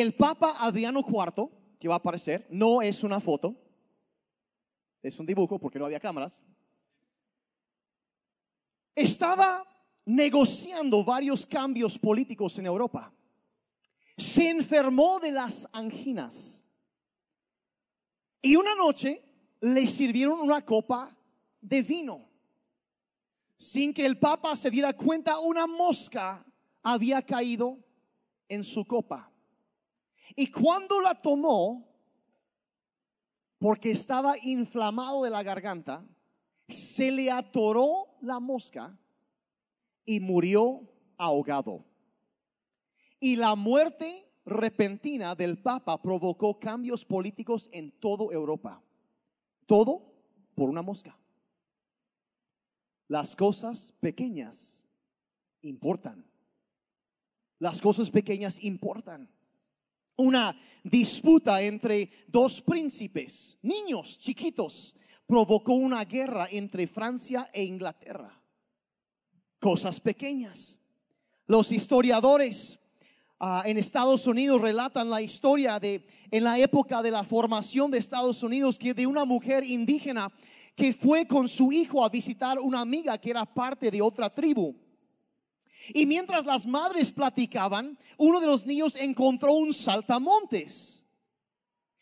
el 0.00 0.14
Papa 0.14 0.56
Adriano 0.58 1.04
IV, 1.06 1.48
que 1.78 1.86
va 1.86 1.94
a 1.94 1.98
aparecer, 1.98 2.46
no 2.50 2.82
es 2.82 3.04
una 3.04 3.20
foto, 3.20 3.54
es 5.00 5.18
un 5.20 5.26
dibujo 5.26 5.58
porque 5.60 5.78
no 5.78 5.86
había 5.86 6.00
cámaras, 6.00 6.42
estaba 8.94 9.64
negociando 10.04 11.04
varios 11.04 11.46
cambios 11.46 11.96
políticos 11.98 12.58
en 12.58 12.66
Europa. 12.66 13.12
Se 14.16 14.48
enfermó 14.50 15.20
de 15.20 15.30
las 15.30 15.68
anginas. 15.72 16.64
Y 18.42 18.56
una 18.56 18.74
noche 18.74 19.22
le 19.60 19.86
sirvieron 19.86 20.40
una 20.40 20.64
copa 20.64 21.16
de 21.60 21.82
vino. 21.82 22.28
Sin 23.58 23.94
que 23.94 24.04
el 24.04 24.18
Papa 24.18 24.56
se 24.56 24.70
diera 24.70 24.92
cuenta, 24.92 25.38
una 25.38 25.66
mosca 25.66 26.44
había 26.82 27.22
caído 27.22 27.78
en 28.48 28.64
su 28.64 28.84
copa. 28.84 29.30
Y 30.36 30.50
cuando 30.50 31.00
la 31.00 31.14
tomó, 31.14 31.86
porque 33.58 33.90
estaba 33.90 34.36
inflamado 34.38 35.24
de 35.24 35.30
la 35.30 35.42
garganta, 35.42 36.04
se 36.68 37.10
le 37.10 37.30
atoró 37.30 38.16
la 38.20 38.40
mosca 38.40 38.96
y 40.04 40.20
murió 40.20 40.82
ahogado. 41.16 41.84
Y 43.20 43.36
la 43.36 43.54
muerte 43.54 44.26
repentina 44.44 45.34
del 45.34 45.58
Papa 45.58 46.00
provocó 46.00 46.58
cambios 46.58 47.04
políticos 47.04 47.68
en 47.72 47.90
toda 47.92 48.32
Europa. 48.34 48.82
Todo 49.66 50.12
por 50.54 50.68
una 50.68 50.82
mosca. 50.82 51.16
Las 53.08 53.36
cosas 53.36 53.92
pequeñas 54.00 54.86
importan. 55.62 56.24
Las 57.58 57.80
cosas 57.80 58.10
pequeñas 58.10 58.62
importan. 58.62 59.28
Una 60.16 60.56
disputa 60.82 61.60
entre 61.62 62.10
dos 62.28 62.60
príncipes, 62.62 63.58
niños 63.62 64.18
chiquitos, 64.18 64.94
provocó 65.26 65.74
una 65.74 66.04
guerra 66.04 66.48
entre 66.50 66.86
Francia 66.86 67.50
e 67.52 67.64
Inglaterra 67.64 68.40
cosas 69.64 69.98
pequeñas. 69.98 70.78
Los 71.46 71.72
historiadores 71.72 72.78
ah, 73.40 73.62
en 73.64 73.78
Estados 73.78 74.26
Unidos 74.26 74.60
relatan 74.60 75.08
la 75.08 75.22
historia 75.22 75.80
de 75.80 76.06
en 76.30 76.44
la 76.44 76.58
época 76.58 77.00
de 77.00 77.10
la 77.10 77.24
formación 77.24 77.90
de 77.90 77.96
Estados 77.96 78.42
Unidos 78.42 78.78
que 78.78 78.92
de 78.92 79.06
una 79.06 79.24
mujer 79.24 79.64
indígena 79.64 80.30
que 80.76 80.92
fue 80.92 81.26
con 81.26 81.48
su 81.48 81.72
hijo 81.72 82.04
a 82.04 82.10
visitar 82.10 82.58
una 82.58 82.82
amiga 82.82 83.16
que 83.16 83.30
era 83.30 83.46
parte 83.46 83.90
de 83.90 84.02
otra 84.02 84.28
tribu. 84.28 84.74
Y 85.92 86.06
mientras 86.06 86.44
las 86.46 86.66
madres 86.66 87.12
platicaban, 87.12 87.98
uno 88.16 88.40
de 88.40 88.46
los 88.46 88.64
niños 88.64 88.96
encontró 88.96 89.52
un 89.52 89.72
saltamontes 89.74 91.04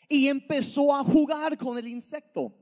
y 0.08 0.28
empezó 0.28 0.94
a 0.94 1.02
jugar 1.02 1.56
con 1.56 1.78
el 1.78 1.88
insecto. 1.88 2.54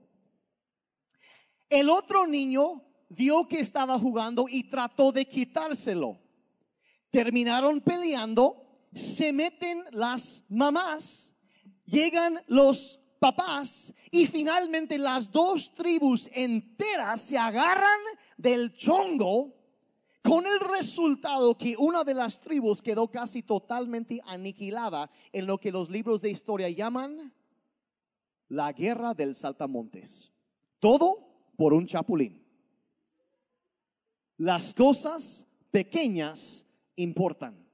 El 1.68 1.90
otro 1.90 2.26
niño 2.26 2.84
vio 3.08 3.46
que 3.46 3.60
estaba 3.60 3.98
jugando 3.98 4.46
y 4.48 4.64
trató 4.64 5.12
de 5.12 5.26
quitárselo. 5.26 6.18
Terminaron 7.10 7.80
peleando, 7.80 8.86
se 8.94 9.32
meten 9.32 9.84
las 9.90 10.44
mamás, 10.48 11.32
llegan 11.84 12.42
los 12.46 13.00
papás 13.18 13.92
y 14.10 14.26
finalmente 14.26 14.96
las 14.96 15.30
dos 15.30 15.74
tribus 15.74 16.28
enteras 16.32 17.20
se 17.20 17.36
agarran 17.36 18.00
del 18.36 18.72
chongo 18.74 19.59
con 20.22 20.46
el 20.46 20.60
resultado 20.60 21.56
que 21.56 21.76
una 21.78 22.04
de 22.04 22.14
las 22.14 22.40
tribus 22.40 22.82
quedó 22.82 23.08
casi 23.08 23.42
totalmente 23.42 24.20
aniquilada 24.26 25.10
en 25.32 25.46
lo 25.46 25.58
que 25.58 25.72
los 25.72 25.88
libros 25.88 26.20
de 26.22 26.30
historia 26.30 26.68
llaman 26.68 27.32
la 28.48 28.72
guerra 28.72 29.14
del 29.14 29.34
saltamontes. 29.34 30.30
Todo 30.78 31.52
por 31.56 31.72
un 31.72 31.86
chapulín. 31.86 32.44
Las 34.36 34.74
cosas 34.74 35.46
pequeñas 35.70 36.66
importan. 36.96 37.66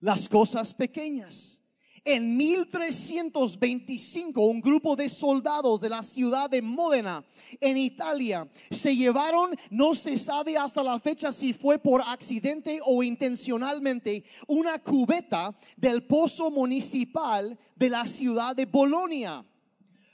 Las 0.00 0.28
cosas 0.28 0.74
pequeñas. 0.74 1.61
En 2.04 2.36
1325, 2.36 4.40
un 4.40 4.60
grupo 4.60 4.96
de 4.96 5.08
soldados 5.08 5.80
de 5.80 5.88
la 5.88 6.02
ciudad 6.02 6.50
de 6.50 6.60
Módena, 6.60 7.24
en 7.60 7.76
Italia, 7.76 8.48
se 8.70 8.96
llevaron, 8.96 9.54
no 9.70 9.94
se 9.94 10.18
sabe 10.18 10.56
hasta 10.56 10.82
la 10.82 10.98
fecha 10.98 11.30
si 11.30 11.52
fue 11.52 11.78
por 11.78 12.02
accidente 12.02 12.80
o 12.84 13.04
intencionalmente, 13.04 14.24
una 14.48 14.80
cubeta 14.80 15.56
del 15.76 16.02
pozo 16.04 16.50
municipal 16.50 17.56
de 17.76 17.90
la 17.90 18.04
ciudad 18.06 18.56
de 18.56 18.66
Bolonia 18.66 19.44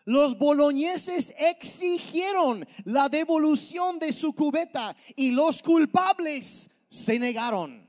los 0.09 0.39
boloñeses 0.39 1.35
exigieron 1.39 2.67
la 2.85 3.11
devolución 3.11 3.99
de 3.99 4.15
su 4.15 4.33
cubeta 4.33 4.97
y 5.15 5.33
los 5.33 5.63
culpables 5.63 6.71
se 6.89 7.19
negaron. 7.19 7.87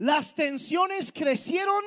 Las 0.00 0.34
tensiones 0.34 1.12
crecieron 1.12 1.84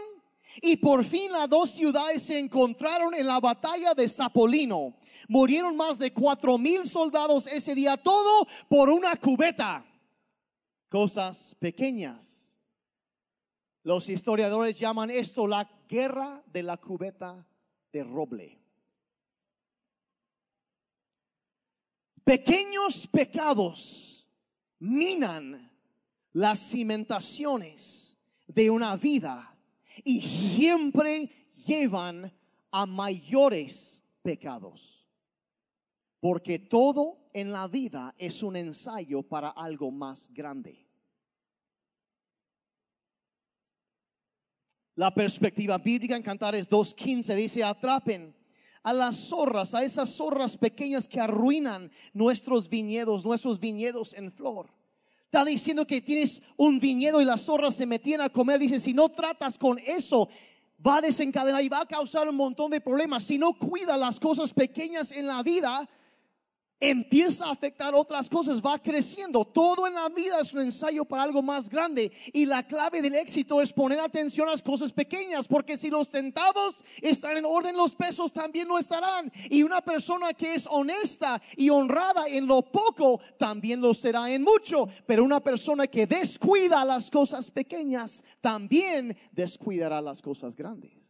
y 0.61 0.77
por 0.77 1.03
fin 1.03 1.31
las 1.31 1.49
dos 1.49 1.71
ciudades 1.71 2.21
se 2.21 2.37
encontraron 2.37 3.15
en 3.15 3.25
la 3.25 3.39
batalla 3.39 3.95
de 3.95 4.07
Zapolino. 4.07 4.95
Murieron 5.27 5.75
más 5.75 5.97
de 5.97 6.13
cuatro 6.13 6.59
mil 6.59 6.87
soldados 6.87 7.47
ese 7.47 7.73
día, 7.73 7.97
todo 7.97 8.47
por 8.69 8.91
una 8.91 9.15
cubeta. 9.15 9.83
Cosas 10.89 11.55
pequeñas. 11.57 12.55
Los 13.81 14.07
historiadores 14.09 14.77
llaman 14.77 15.09
esto 15.09 15.47
la 15.47 15.67
guerra 15.89 16.43
de 16.45 16.61
la 16.61 16.77
cubeta 16.77 17.43
de 17.91 18.03
roble. 18.03 18.59
Pequeños 22.23 23.07
pecados 23.07 24.27
minan 24.77 25.72
las 26.33 26.59
cimentaciones 26.59 28.17
de 28.47 28.69
una 28.69 28.95
vida 28.97 29.55
y 30.03 30.21
siempre 30.21 31.53
llevan 31.65 32.33
a 32.71 32.85
mayores 32.85 34.03
pecados. 34.21 34.89
porque 36.19 36.57
todo 36.57 37.17
en 37.33 37.51
la 37.51 37.67
vida 37.67 38.15
es 38.17 38.43
un 38.43 38.55
ensayo 38.55 39.23
para 39.23 39.49
algo 39.49 39.91
más 39.91 40.29
grande. 40.31 40.87
La 44.95 45.13
perspectiva 45.13 45.77
bíblica 45.79 46.15
en 46.15 46.23
Cantares 46.23 46.69
2.15 46.69 47.35
dice, 47.35 47.61
atrapen 47.61 48.33
a 48.83 48.93
las 48.93 49.17
zorras, 49.17 49.73
a 49.73 49.83
esas 49.83 50.15
zorras 50.15 50.55
pequeñas 50.55 51.09
que 51.09 51.19
arruinan 51.19 51.91
nuestros 52.13 52.69
viñedos, 52.69 53.25
nuestros 53.25 53.59
viñedos 53.59 54.13
en 54.13 54.31
flor. 54.31 54.69
Está 55.33 55.45
diciendo 55.45 55.87
que 55.87 55.99
tienes 55.99 56.43
un 56.57 56.79
viñedo 56.79 57.19
y 57.19 57.25
las 57.25 57.41
zorras 57.41 57.73
se 57.73 57.87
metían 57.87 58.21
a 58.21 58.29
comer. 58.29 58.59
Dice, 58.59 58.79
si 58.79 58.93
no 58.93 59.09
tratas 59.09 59.57
con 59.57 59.79
eso, 59.79 60.29
va 60.85 60.97
a 60.97 61.01
desencadenar 61.01 61.63
y 61.63 61.69
va 61.69 61.81
a 61.81 61.87
causar 61.87 62.29
un 62.29 62.35
montón 62.35 62.69
de 62.69 62.79
problemas. 62.79 63.23
Si 63.23 63.39
no 63.39 63.51
cuida 63.55 63.97
las 63.97 64.19
cosas 64.19 64.53
pequeñas 64.53 65.11
en 65.11 65.25
la 65.25 65.41
vida, 65.41 65.89
empieza 66.83 67.45
a 67.45 67.51
afectar 67.51 67.95
otras 67.95 68.29
cosas, 68.29 68.61
va 68.61 68.77
creciendo. 68.77 69.45
Todo 69.45 69.87
en 69.87 69.93
la 69.93 70.09
vida 70.09 70.39
es 70.41 70.53
un 70.53 70.61
ensayo 70.61 71.05
para 71.05 71.23
algo 71.23 71.41
más 71.41 71.69
grande. 71.69 72.11
Y 72.33 72.45
la 72.45 72.67
clave 72.67 73.01
del 73.01 73.15
éxito 73.15 73.61
es 73.61 73.71
poner 73.71 73.99
atención 73.99 74.47
a 74.47 74.51
las 74.51 74.61
cosas 74.61 74.91
pequeñas, 74.91 75.47
porque 75.47 75.77
si 75.77 75.89
los 75.89 76.09
centavos 76.09 76.83
están 77.01 77.37
en 77.37 77.45
orden, 77.45 77.77
los 77.77 77.95
pesos 77.95 78.33
también 78.33 78.67
no 78.67 78.77
estarán. 78.77 79.31
Y 79.49 79.63
una 79.63 79.81
persona 79.81 80.33
que 80.33 80.55
es 80.55 80.67
honesta 80.69 81.41
y 81.55 81.69
honrada 81.69 82.27
en 82.27 82.47
lo 82.47 82.61
poco, 82.61 83.21
también 83.37 83.79
lo 83.79 83.93
será 83.93 84.29
en 84.29 84.43
mucho. 84.43 84.87
Pero 85.05 85.23
una 85.23 85.39
persona 85.39 85.87
que 85.87 86.05
descuida 86.05 86.83
las 86.83 87.09
cosas 87.09 87.49
pequeñas, 87.49 88.23
también 88.41 89.17
descuidará 89.31 90.01
las 90.01 90.21
cosas 90.21 90.55
grandes. 90.55 91.02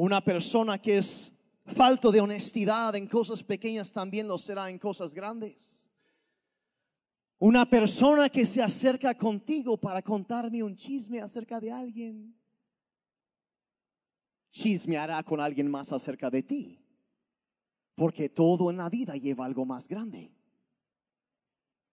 Una 0.00 0.22
persona 0.22 0.78
que 0.78 0.98
es 0.98 1.32
falto 1.66 2.12
de 2.12 2.20
honestidad 2.20 2.94
en 2.94 3.08
cosas 3.08 3.42
pequeñas 3.42 3.92
también 3.92 4.28
lo 4.28 4.38
será 4.38 4.70
en 4.70 4.78
cosas 4.78 5.12
grandes. 5.12 5.90
Una 7.40 7.68
persona 7.68 8.28
que 8.28 8.46
se 8.46 8.62
acerca 8.62 9.16
contigo 9.16 9.76
para 9.76 10.00
contarme 10.00 10.62
un 10.62 10.76
chisme 10.76 11.20
acerca 11.20 11.58
de 11.58 11.72
alguien, 11.72 12.32
chismeará 14.50 15.20
con 15.24 15.40
alguien 15.40 15.68
más 15.68 15.90
acerca 15.92 16.30
de 16.30 16.44
ti. 16.44 16.80
Porque 17.96 18.28
todo 18.28 18.70
en 18.70 18.76
la 18.76 18.88
vida 18.88 19.16
lleva 19.16 19.46
algo 19.46 19.64
más 19.64 19.88
grande. 19.88 20.30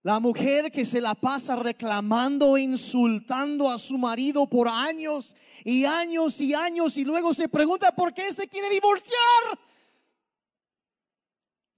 La 0.05 0.19
mujer 0.19 0.71
que 0.71 0.85
se 0.85 1.01
la 1.01 1.15
pasa 1.15 1.55
reclamando, 1.55 2.59
insultando 2.59 3.71
a 3.71 3.79
su 3.79 3.97
marido 3.97 4.45
por 4.45 4.67
años 4.67 5.35
y 5.63 5.83
años 5.83 6.39
y 6.39 6.53
años 6.53 6.95
y 6.97 7.03
luego 7.03 7.33
se 7.33 7.49
pregunta 7.49 7.91
por 7.91 8.13
qué 8.13 8.31
se 8.31 8.47
quiere 8.47 8.69
divorciar. 8.69 9.57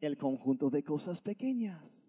El 0.02 0.18
conjunto 0.18 0.70
de 0.70 0.84
cosas 0.84 1.22
pequeñas. 1.22 2.06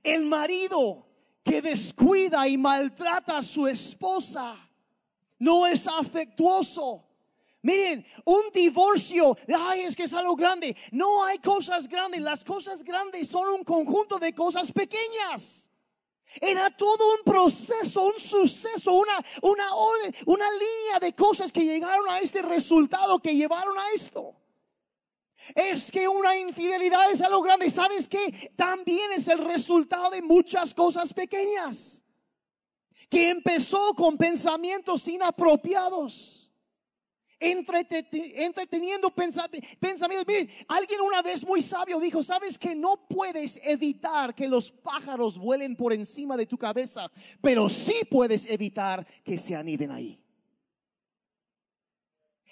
El 0.00 0.26
marido 0.26 1.08
que 1.42 1.60
descuida 1.60 2.46
y 2.46 2.56
maltrata 2.56 3.38
a 3.38 3.42
su 3.42 3.66
esposa 3.66 4.54
no 5.40 5.66
es 5.66 5.88
afectuoso 5.88 7.04
Miren, 7.62 8.04
un 8.24 8.50
divorcio, 8.52 9.36
ay, 9.56 9.82
es 9.82 9.94
que 9.94 10.02
es 10.02 10.14
algo 10.14 10.34
grande. 10.34 10.76
No 10.90 11.24
hay 11.24 11.38
cosas 11.38 11.86
grandes, 11.88 12.20
las 12.20 12.44
cosas 12.44 12.82
grandes 12.82 13.28
son 13.28 13.48
un 13.48 13.62
conjunto 13.62 14.18
de 14.18 14.34
cosas 14.34 14.72
pequeñas. 14.72 15.70
Era 16.40 16.70
todo 16.76 17.14
un 17.14 17.24
proceso, 17.24 18.04
un 18.04 18.18
suceso, 18.18 18.94
una, 18.94 19.24
una 19.42 19.74
orden, 19.76 20.14
una 20.26 20.46
línea 20.50 20.98
de 21.00 21.14
cosas 21.14 21.52
que 21.52 21.64
llegaron 21.64 22.08
a 22.08 22.18
este 22.18 22.42
resultado, 22.42 23.20
que 23.20 23.36
llevaron 23.36 23.78
a 23.78 23.92
esto. 23.94 24.34
Es 25.54 25.92
que 25.92 26.08
una 26.08 26.36
infidelidad 26.36 27.12
es 27.12 27.20
algo 27.20 27.42
grande. 27.42 27.70
¿Sabes 27.70 28.08
qué? 28.08 28.50
También 28.56 29.12
es 29.12 29.28
el 29.28 29.38
resultado 29.38 30.10
de 30.10 30.22
muchas 30.22 30.74
cosas 30.74 31.12
pequeñas. 31.12 32.02
Que 33.08 33.30
empezó 33.30 33.94
con 33.94 34.16
pensamientos 34.16 35.06
inapropiados 35.06 36.41
entreteniendo 37.42 39.10
pensamientos. 39.10 40.26
Miren, 40.26 40.50
alguien 40.68 41.00
una 41.00 41.22
vez 41.22 41.44
muy 41.44 41.60
sabio 41.60 41.98
dijo, 41.98 42.22
sabes 42.22 42.58
que 42.58 42.74
no 42.74 43.06
puedes 43.08 43.60
evitar 43.64 44.34
que 44.34 44.48
los 44.48 44.70
pájaros 44.70 45.38
vuelen 45.38 45.76
por 45.76 45.92
encima 45.92 46.36
de 46.36 46.46
tu 46.46 46.56
cabeza, 46.56 47.10
pero 47.40 47.68
sí 47.68 48.02
puedes 48.08 48.48
evitar 48.48 49.06
que 49.24 49.38
se 49.38 49.56
aniden 49.56 49.90
ahí. 49.90 50.18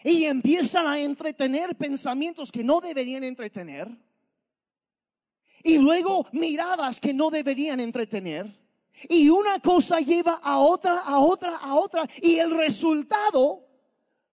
Y 0.02 0.24
empiezan 0.24 0.86
a 0.86 0.98
entretener 0.98 1.76
pensamientos 1.76 2.50
que 2.50 2.64
no 2.64 2.80
deberían 2.80 3.22
entretener. 3.22 3.88
Y 5.62 5.78
luego 5.78 6.26
miradas 6.32 6.98
que 6.98 7.12
no 7.12 7.30
deberían 7.30 7.80
entretener. 7.80 8.58
Y 9.08 9.28
una 9.28 9.60
cosa 9.60 10.00
lleva 10.00 10.40
a 10.42 10.58
otra, 10.58 11.00
a 11.00 11.18
otra, 11.18 11.56
a 11.56 11.74
otra. 11.74 12.08
Y 12.22 12.36
el 12.36 12.56
resultado 12.56 13.69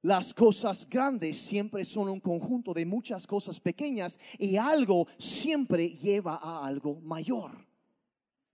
las 0.01 0.33
cosas 0.33 0.88
grandes 0.88 1.38
siempre 1.38 1.83
son 1.83 2.10
un 2.10 2.19
conjunto 2.19 2.73
de 2.73 2.86
muchas 2.86 3.25
cosas 3.25 3.60
pequeñas 3.60 4.19
y 4.38 4.55
algo 4.55 5.07
siempre 5.17 5.89
lleva 5.89 6.36
a 6.36 6.65
algo 6.65 7.01
mayor. 7.01 7.65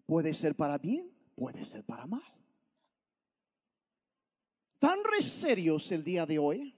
Puede 0.05 0.33
ser 0.33 0.55
para 0.55 0.77
bien, 0.77 1.11
puede 1.35 1.65
ser 1.65 1.83
para 1.83 2.05
mal. 2.05 2.23
Tan 4.79 4.99
serios 5.21 5.91
el 5.91 6.03
día 6.03 6.25
de 6.25 6.39
hoy. 6.39 6.75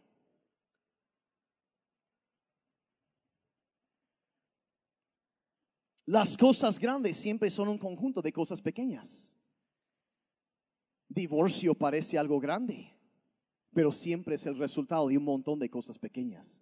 Las 6.08 6.38
cosas 6.38 6.78
grandes 6.78 7.18
siempre 7.18 7.50
son 7.50 7.68
un 7.68 7.80
conjunto 7.80 8.22
de 8.22 8.32
cosas 8.32 8.62
pequeñas. 8.62 9.36
Divorcio 11.08 11.74
parece 11.74 12.18
algo 12.18 12.40
grande 12.40 12.95
pero 13.76 13.92
siempre 13.92 14.36
es 14.36 14.46
el 14.46 14.58
resultado 14.58 15.10
de 15.10 15.18
un 15.18 15.26
montón 15.26 15.60
de 15.60 15.70
cosas 15.70 16.00
pequeñas. 16.00 16.62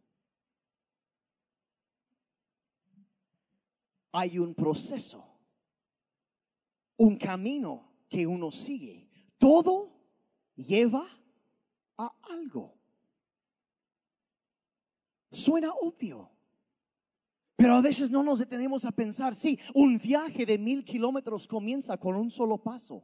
Hay 4.12 4.40
un 4.40 4.56
proceso, 4.56 5.24
un 6.98 7.16
camino 7.18 7.88
que 8.10 8.26
uno 8.26 8.52
sigue. 8.52 9.12
Todo 9.38 9.94
lleva 10.56 11.08
a 11.98 12.12
algo. 12.24 12.74
Suena 15.32 15.72
obvio. 15.72 16.32
Pero 17.56 17.76
a 17.76 17.82
veces 17.82 18.10
no 18.10 18.24
nos 18.24 18.40
detenemos 18.40 18.86
a 18.86 18.92
pensar, 18.92 19.36
sí, 19.36 19.60
un 19.76 20.00
viaje 20.00 20.48
de 20.48 20.58
mil 20.58 20.84
kilómetros 20.84 21.48
comienza 21.48 21.96
con 21.96 22.16
un 22.16 22.32
solo 22.32 22.58
paso. 22.58 23.04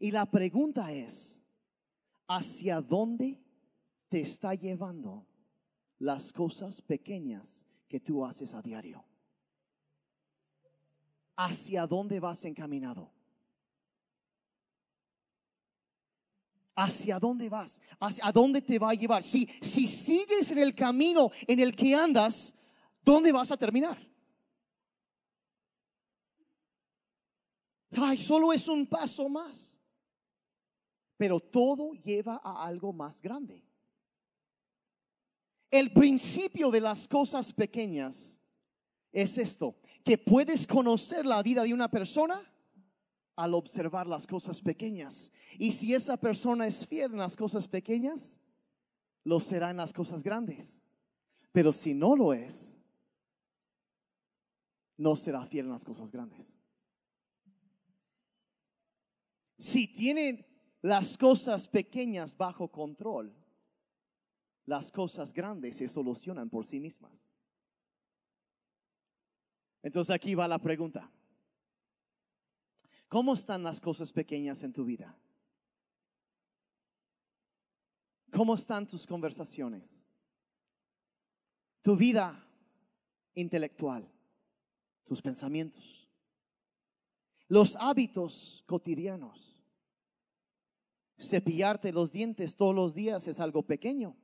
Y 0.00 0.10
la 0.10 0.24
pregunta 0.24 0.90
es, 0.90 1.42
hacia 2.28 2.80
dónde 2.80 3.40
te 4.08 4.20
está 4.20 4.54
llevando 4.54 5.26
las 5.98 6.32
cosas 6.32 6.80
pequeñas 6.82 7.64
que 7.88 8.00
tú 8.00 8.24
haces 8.24 8.54
a 8.54 8.62
diario. 8.62 9.04
¿Hacia 11.36 11.86
dónde 11.86 12.18
vas 12.18 12.44
encaminado? 12.44 13.12
¿Hacia 16.74 17.18
dónde 17.18 17.48
vas? 17.48 17.80
¿Hacia 17.98 18.30
dónde 18.32 18.60
te 18.60 18.78
va 18.78 18.90
a 18.90 18.94
llevar? 18.94 19.22
Si, 19.22 19.46
si 19.62 19.88
sigues 19.88 20.50
en 20.50 20.58
el 20.58 20.74
camino 20.74 21.30
en 21.46 21.60
el 21.60 21.74
que 21.74 21.94
andas, 21.94 22.54
¿dónde 23.02 23.32
vas 23.32 23.50
a 23.50 23.56
terminar? 23.56 23.98
Ay, 27.92 28.18
solo 28.18 28.52
es 28.52 28.68
un 28.68 28.86
paso 28.86 29.28
más. 29.28 29.75
Pero 31.16 31.40
todo 31.40 31.92
lleva 31.92 32.40
a 32.42 32.66
algo 32.66 32.92
más 32.92 33.20
grande. 33.20 33.62
El 35.70 35.92
principio 35.92 36.70
de 36.70 36.80
las 36.80 37.08
cosas 37.08 37.52
pequeñas 37.52 38.40
es 39.12 39.38
esto, 39.38 39.76
que 40.04 40.18
puedes 40.18 40.66
conocer 40.66 41.24
la 41.26 41.42
vida 41.42 41.64
de 41.64 41.74
una 41.74 41.90
persona 41.90 42.42
al 43.34 43.54
observar 43.54 44.06
las 44.06 44.26
cosas 44.26 44.60
pequeñas. 44.60 45.32
Y 45.58 45.72
si 45.72 45.94
esa 45.94 46.16
persona 46.16 46.66
es 46.66 46.86
fiel 46.86 47.12
en 47.12 47.18
las 47.18 47.36
cosas 47.36 47.66
pequeñas, 47.68 48.40
lo 49.24 49.40
será 49.40 49.70
en 49.70 49.78
las 49.78 49.92
cosas 49.92 50.22
grandes. 50.22 50.80
Pero 51.52 51.72
si 51.72 51.94
no 51.94 52.14
lo 52.14 52.32
es, 52.32 52.76
no 54.96 55.16
será 55.16 55.44
fiel 55.46 55.66
en 55.66 55.72
las 55.72 55.84
cosas 55.84 56.10
grandes. 56.10 56.56
Si 59.58 59.88
tienen 59.88 60.46
las 60.86 61.18
cosas 61.18 61.66
pequeñas 61.66 62.36
bajo 62.36 62.68
control, 62.68 63.34
las 64.66 64.92
cosas 64.92 65.32
grandes 65.32 65.76
se 65.76 65.88
solucionan 65.88 66.48
por 66.48 66.64
sí 66.64 66.78
mismas. 66.78 67.12
Entonces 69.82 70.14
aquí 70.14 70.36
va 70.36 70.46
la 70.46 70.60
pregunta. 70.60 71.10
¿Cómo 73.08 73.34
están 73.34 73.64
las 73.64 73.80
cosas 73.80 74.12
pequeñas 74.12 74.62
en 74.62 74.72
tu 74.72 74.84
vida? 74.84 75.16
¿Cómo 78.32 78.54
están 78.54 78.86
tus 78.86 79.08
conversaciones? 79.08 80.06
Tu 81.82 81.96
vida 81.96 82.48
intelectual, 83.34 84.08
tus 85.04 85.20
pensamientos, 85.20 86.08
los 87.48 87.74
hábitos 87.74 88.62
cotidianos. 88.68 89.55
Cepillarte 91.18 91.92
los 91.92 92.12
dientes 92.12 92.56
todos 92.56 92.74
los 92.74 92.94
días 92.94 93.26
es 93.26 93.40
algo 93.40 93.62
pequeño. 93.62 94.14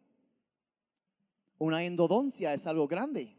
Una 1.59 1.85
endodoncia 1.85 2.53
es 2.53 2.67
algo 2.67 2.87
grande. 2.87 3.37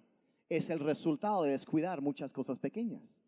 Es 0.50 0.70
el 0.70 0.80
resultado 0.80 1.44
de 1.44 1.52
descuidar 1.52 2.02
muchas 2.02 2.34
cosas 2.34 2.60
pequeñas. 2.60 3.22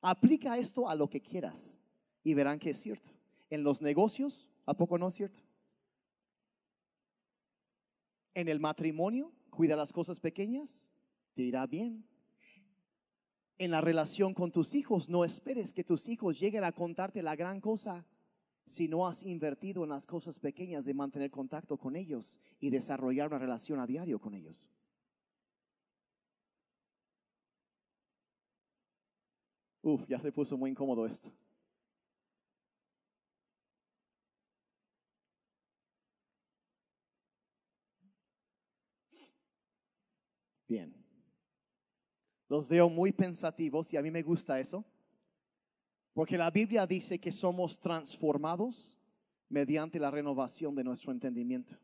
Aplica 0.00 0.58
esto 0.58 0.88
a 0.88 0.94
lo 0.94 1.08
que 1.08 1.20
quieras 1.20 1.78
y 2.22 2.34
verán 2.34 2.58
que 2.58 2.70
es 2.70 2.78
cierto. 2.78 3.10
En 3.50 3.62
los 3.62 3.82
negocios, 3.82 4.48
¿a 4.64 4.74
poco 4.74 4.98
no 4.98 5.08
es 5.08 5.14
cierto? 5.14 5.40
En 8.34 8.48
el 8.48 8.60
matrimonio, 8.60 9.32
cuida 9.50 9.76
las 9.76 9.92
cosas 9.92 10.20
pequeñas, 10.20 10.88
te 11.34 11.42
irá 11.42 11.66
bien. 11.66 12.04
En 13.58 13.70
la 13.70 13.80
relación 13.80 14.34
con 14.34 14.52
tus 14.52 14.74
hijos, 14.74 15.08
no 15.08 15.24
esperes 15.24 15.72
que 15.72 15.84
tus 15.84 16.08
hijos 16.08 16.38
lleguen 16.38 16.64
a 16.64 16.72
contarte 16.72 17.22
la 17.22 17.36
gran 17.36 17.60
cosa 17.60 18.04
si 18.66 18.88
no 18.88 19.06
has 19.06 19.22
invertido 19.22 19.84
en 19.84 19.90
las 19.90 20.06
cosas 20.06 20.38
pequeñas 20.38 20.84
de 20.84 20.94
mantener 20.94 21.30
contacto 21.30 21.78
con 21.78 21.96
ellos 21.96 22.40
y 22.60 22.70
desarrollar 22.70 23.28
una 23.28 23.38
relación 23.38 23.80
a 23.80 23.86
diario 23.86 24.18
con 24.18 24.34
ellos. 24.34 24.68
Uf, 29.82 30.04
ya 30.08 30.18
se 30.18 30.32
puso 30.32 30.56
muy 30.56 30.70
incómodo 30.70 31.06
esto. 31.06 31.32
Bien. 40.68 40.92
Los 42.48 42.68
veo 42.68 42.88
muy 42.88 43.12
pensativos 43.12 43.92
y 43.92 43.96
a 43.96 44.02
mí 44.02 44.10
me 44.10 44.22
gusta 44.22 44.58
eso. 44.58 44.84
Porque 46.16 46.38
la 46.38 46.50
Biblia 46.50 46.86
dice 46.86 47.18
que 47.18 47.30
somos 47.30 47.78
transformados 47.78 48.98
mediante 49.50 49.98
la 49.98 50.10
renovación 50.10 50.74
de 50.74 50.82
nuestro 50.82 51.12
entendimiento. 51.12 51.76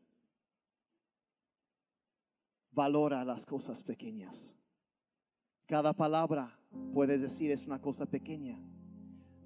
Valora 2.71 3.23
las 3.23 3.45
cosas 3.45 3.83
pequeñas. 3.83 4.57
Cada 5.67 5.93
palabra, 5.93 6.57
puedes 6.95 7.21
decir, 7.21 7.51
es 7.51 7.67
una 7.67 7.79
cosa 7.79 8.07
pequeña. 8.07 8.59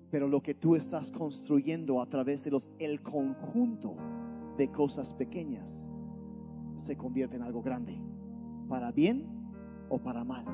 Pero 0.09 0.29
lo 0.29 0.41
que 0.41 0.55
tú 0.55 0.77
estás 0.77 1.11
construyendo 1.11 2.01
a 2.01 2.07
través 2.07 2.45
de 2.45 2.51
los, 2.51 2.69
el 2.79 3.01
conjunto 3.01 3.97
de 4.55 4.71
cosas 4.71 5.13
pequeñas 5.13 5.85
se 6.77 6.95
convierte 6.95 7.35
en 7.35 7.41
algo 7.41 7.61
grande 7.61 7.99
para 8.69 8.93
bien 8.93 9.27
o 9.89 9.99
para 9.99 10.23
mal. 10.23 10.45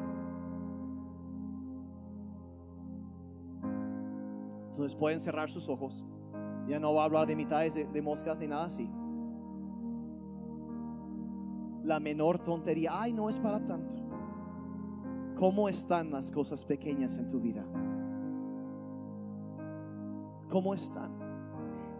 Entonces 4.73 4.95
pueden 4.95 5.19
cerrar 5.19 5.51
sus 5.51 5.69
ojos. 5.69 6.03
Ya 6.67 6.79
no 6.79 6.91
voy 6.91 7.01
a 7.01 7.03
hablar 7.03 7.27
de 7.27 7.35
mitades 7.35 7.75
de, 7.75 7.85
de 7.85 8.01
moscas 8.01 8.39
ni 8.39 8.47
nada 8.47 8.65
así. 8.65 8.89
La 11.83 11.99
menor 11.99 12.39
tontería, 12.39 12.89
ay, 12.91 13.13
no 13.13 13.29
es 13.29 13.37
para 13.37 13.63
tanto. 13.63 13.95
¿Cómo 15.37 15.69
están 15.69 16.09
las 16.09 16.31
cosas 16.31 16.65
pequeñas 16.65 17.19
en 17.19 17.29
tu 17.29 17.39
vida? 17.39 17.63
¿Cómo 20.49 20.73
están? 20.73 21.11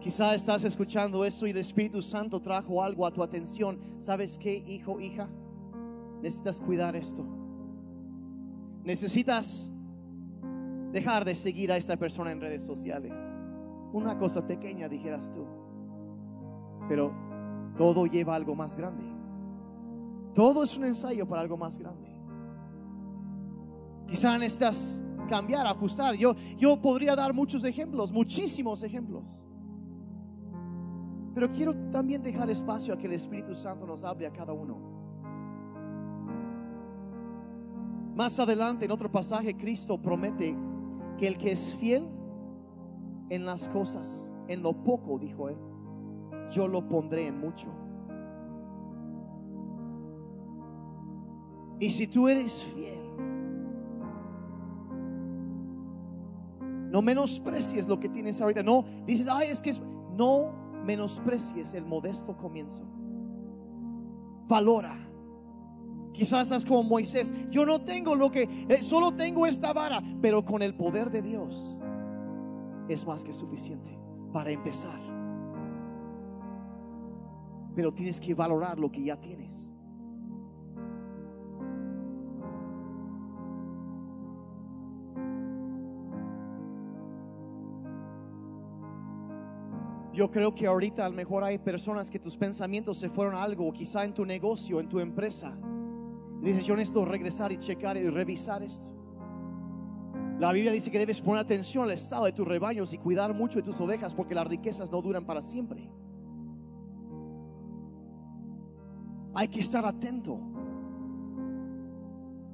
Quizá 0.00 0.34
estás 0.34 0.64
escuchando 0.64 1.24
eso 1.24 1.46
y 1.46 1.50
el 1.50 1.58
Espíritu 1.58 2.02
Santo 2.02 2.40
trajo 2.40 2.82
algo 2.82 3.06
a 3.06 3.12
tu 3.12 3.22
atención. 3.22 3.78
¿Sabes 4.00 4.36
qué, 4.36 4.56
hijo, 4.66 4.98
hija? 4.98 5.28
Necesitas 6.20 6.60
cuidar 6.60 6.96
esto. 6.96 7.24
Necesitas 8.82 9.70
dejar 10.94 11.24
de 11.24 11.34
seguir 11.34 11.72
a 11.72 11.76
esta 11.76 11.96
persona 11.96 12.30
en 12.30 12.40
redes 12.40 12.62
sociales. 12.62 13.12
Una 13.92 14.16
cosa 14.16 14.46
pequeña, 14.46 14.88
dijeras 14.88 15.32
tú. 15.32 15.44
Pero 16.88 17.12
todo 17.76 18.06
lleva 18.06 18.36
algo 18.36 18.54
más 18.54 18.76
grande. 18.76 19.02
Todo 20.34 20.62
es 20.62 20.76
un 20.76 20.84
ensayo 20.84 21.26
para 21.26 21.42
algo 21.42 21.56
más 21.56 21.80
grande. 21.80 22.08
Quizá 24.06 24.38
necesitas 24.38 25.02
cambiar, 25.28 25.66
ajustar. 25.66 26.14
Yo, 26.14 26.36
yo 26.56 26.80
podría 26.80 27.16
dar 27.16 27.34
muchos 27.34 27.64
ejemplos, 27.64 28.12
muchísimos 28.12 28.84
ejemplos. 28.84 29.44
Pero 31.34 31.50
quiero 31.50 31.74
también 31.90 32.22
dejar 32.22 32.48
espacio 32.50 32.94
a 32.94 32.96
que 32.96 33.06
el 33.06 33.14
Espíritu 33.14 33.56
Santo 33.56 33.84
nos 33.84 34.04
hable 34.04 34.28
a 34.28 34.32
cada 34.32 34.52
uno. 34.52 34.78
Más 38.14 38.38
adelante 38.38 38.84
en 38.84 38.92
otro 38.92 39.10
pasaje 39.10 39.56
Cristo 39.56 40.00
promete 40.00 40.56
que 41.18 41.28
el 41.28 41.38
que 41.38 41.52
es 41.52 41.74
fiel 41.74 42.08
en 43.30 43.46
las 43.46 43.68
cosas, 43.68 44.32
en 44.48 44.62
lo 44.62 44.72
poco, 44.72 45.18
dijo 45.18 45.48
él, 45.48 45.56
yo 46.50 46.68
lo 46.68 46.88
pondré 46.88 47.28
en 47.28 47.38
mucho. 47.38 47.68
Y 51.80 51.90
si 51.90 52.06
tú 52.06 52.28
eres 52.28 52.62
fiel, 52.62 53.00
no 56.90 57.02
menosprecies 57.02 57.88
lo 57.88 57.98
que 57.98 58.08
tienes 58.08 58.40
ahorita. 58.40 58.62
No, 58.62 58.84
dices, 59.04 59.26
ay, 59.28 59.48
es 59.50 59.60
que 59.60 59.70
es... 59.70 59.82
No 60.16 60.52
menosprecies 60.84 61.74
el 61.74 61.84
modesto 61.84 62.36
comienzo. 62.36 62.84
Valora 64.46 64.96
Quizás 66.14 66.42
estás 66.42 66.64
como 66.64 66.84
Moisés. 66.84 67.34
Yo 67.50 67.66
no 67.66 67.80
tengo 67.80 68.14
lo 68.14 68.30
que, 68.30 68.66
eh, 68.68 68.82
solo 68.82 69.12
tengo 69.12 69.46
esta 69.46 69.72
vara, 69.72 70.00
pero 70.22 70.44
con 70.44 70.62
el 70.62 70.74
poder 70.74 71.10
de 71.10 71.20
Dios 71.20 71.76
es 72.88 73.04
más 73.04 73.24
que 73.24 73.32
suficiente 73.32 73.98
para 74.32 74.52
empezar. 74.52 75.00
Pero 77.74 77.92
tienes 77.92 78.20
que 78.20 78.32
valorar 78.32 78.78
lo 78.78 78.92
que 78.92 79.02
ya 79.02 79.20
tienes. 79.20 79.72
Yo 90.12 90.30
creo 90.30 90.54
que 90.54 90.68
ahorita 90.68 91.04
a 91.04 91.08
lo 91.08 91.16
mejor 91.16 91.42
hay 91.42 91.58
personas 91.58 92.08
que 92.08 92.20
tus 92.20 92.36
pensamientos 92.36 92.98
se 92.98 93.08
fueron 93.08 93.34
a 93.34 93.42
algo, 93.42 93.72
quizá 93.72 94.04
en 94.04 94.14
tu 94.14 94.24
negocio, 94.24 94.78
en 94.78 94.88
tu 94.88 95.00
empresa 95.00 95.58
dices, 96.50 96.66
yo 96.66 96.76
necesito 96.76 97.04
regresar 97.04 97.52
y 97.52 97.58
checar 97.58 97.96
y 97.96 98.08
revisar 98.08 98.62
esto. 98.62 98.94
La 100.38 100.52
Biblia 100.52 100.72
dice 100.72 100.90
que 100.90 100.98
debes 100.98 101.20
poner 101.20 101.40
atención 101.40 101.84
al 101.84 101.92
estado 101.92 102.24
de 102.24 102.32
tus 102.32 102.46
rebaños 102.46 102.92
y 102.92 102.98
cuidar 102.98 103.32
mucho 103.34 103.60
de 103.60 103.62
tus 103.62 103.80
ovejas 103.80 104.14
porque 104.14 104.34
las 104.34 104.46
riquezas 104.46 104.90
no 104.90 105.00
duran 105.00 105.24
para 105.24 105.40
siempre. 105.40 105.88
Hay 109.32 109.48
que 109.48 109.60
estar 109.60 109.84
atento 109.86 110.38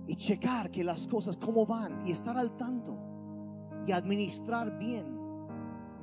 y 0.06 0.16
checar 0.16 0.70
que 0.70 0.84
las 0.84 1.06
cosas 1.06 1.36
cómo 1.36 1.64
van 1.66 2.06
y 2.06 2.12
estar 2.12 2.36
al 2.36 2.56
tanto 2.56 2.98
y 3.86 3.92
administrar 3.92 4.78
bien. 4.78 5.06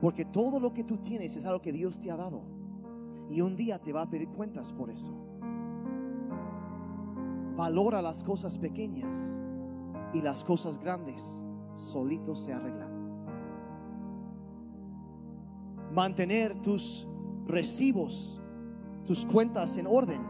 Porque 0.01 0.25
todo 0.25 0.59
lo 0.59 0.73
que 0.73 0.83
tú 0.83 0.97
tienes 0.97 1.35
es 1.35 1.45
algo 1.45 1.61
que 1.61 1.71
Dios 1.71 1.99
te 1.99 2.11
ha 2.11 2.15
dado. 2.15 2.41
Y 3.29 3.41
un 3.41 3.55
día 3.55 3.79
te 3.79 3.91
va 3.91 4.03
a 4.03 4.09
pedir 4.09 4.29
cuentas 4.29 4.71
por 4.71 4.89
eso. 4.89 5.26
Valora 7.57 8.03
las 8.03 8.23
cosas 8.23 8.55
pequeñas 8.55 9.41
y 10.13 10.21
las 10.21 10.43
cosas 10.43 10.77
grandes 10.77 11.43
solitos 11.75 12.41
se 12.41 12.53
arreglan. 12.53 12.95
Mantener 15.91 16.61
tus 16.61 17.07
recibos, 17.47 18.39
tus 19.07 19.25
cuentas 19.25 19.75
en 19.77 19.87
orden, 19.87 20.21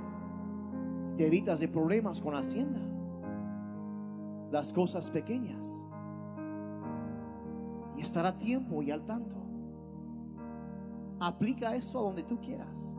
te 1.18 1.28
evitas 1.28 1.60
de 1.60 1.68
problemas 1.68 2.22
con 2.22 2.34
Hacienda. 2.34 2.80
Las 4.50 4.72
cosas 4.72 5.10
pequeñas. 5.10 5.84
Y 7.98 8.02
estar 8.04 8.26
a 8.26 8.38
tiempo 8.38 8.82
y 8.82 8.92
al 8.92 9.04
tanto. 9.04 9.36
Aplica 11.20 11.76
eso 11.76 12.00
a 12.00 12.04
donde 12.04 12.24
tú 12.24 12.40
quieras. 12.40 12.97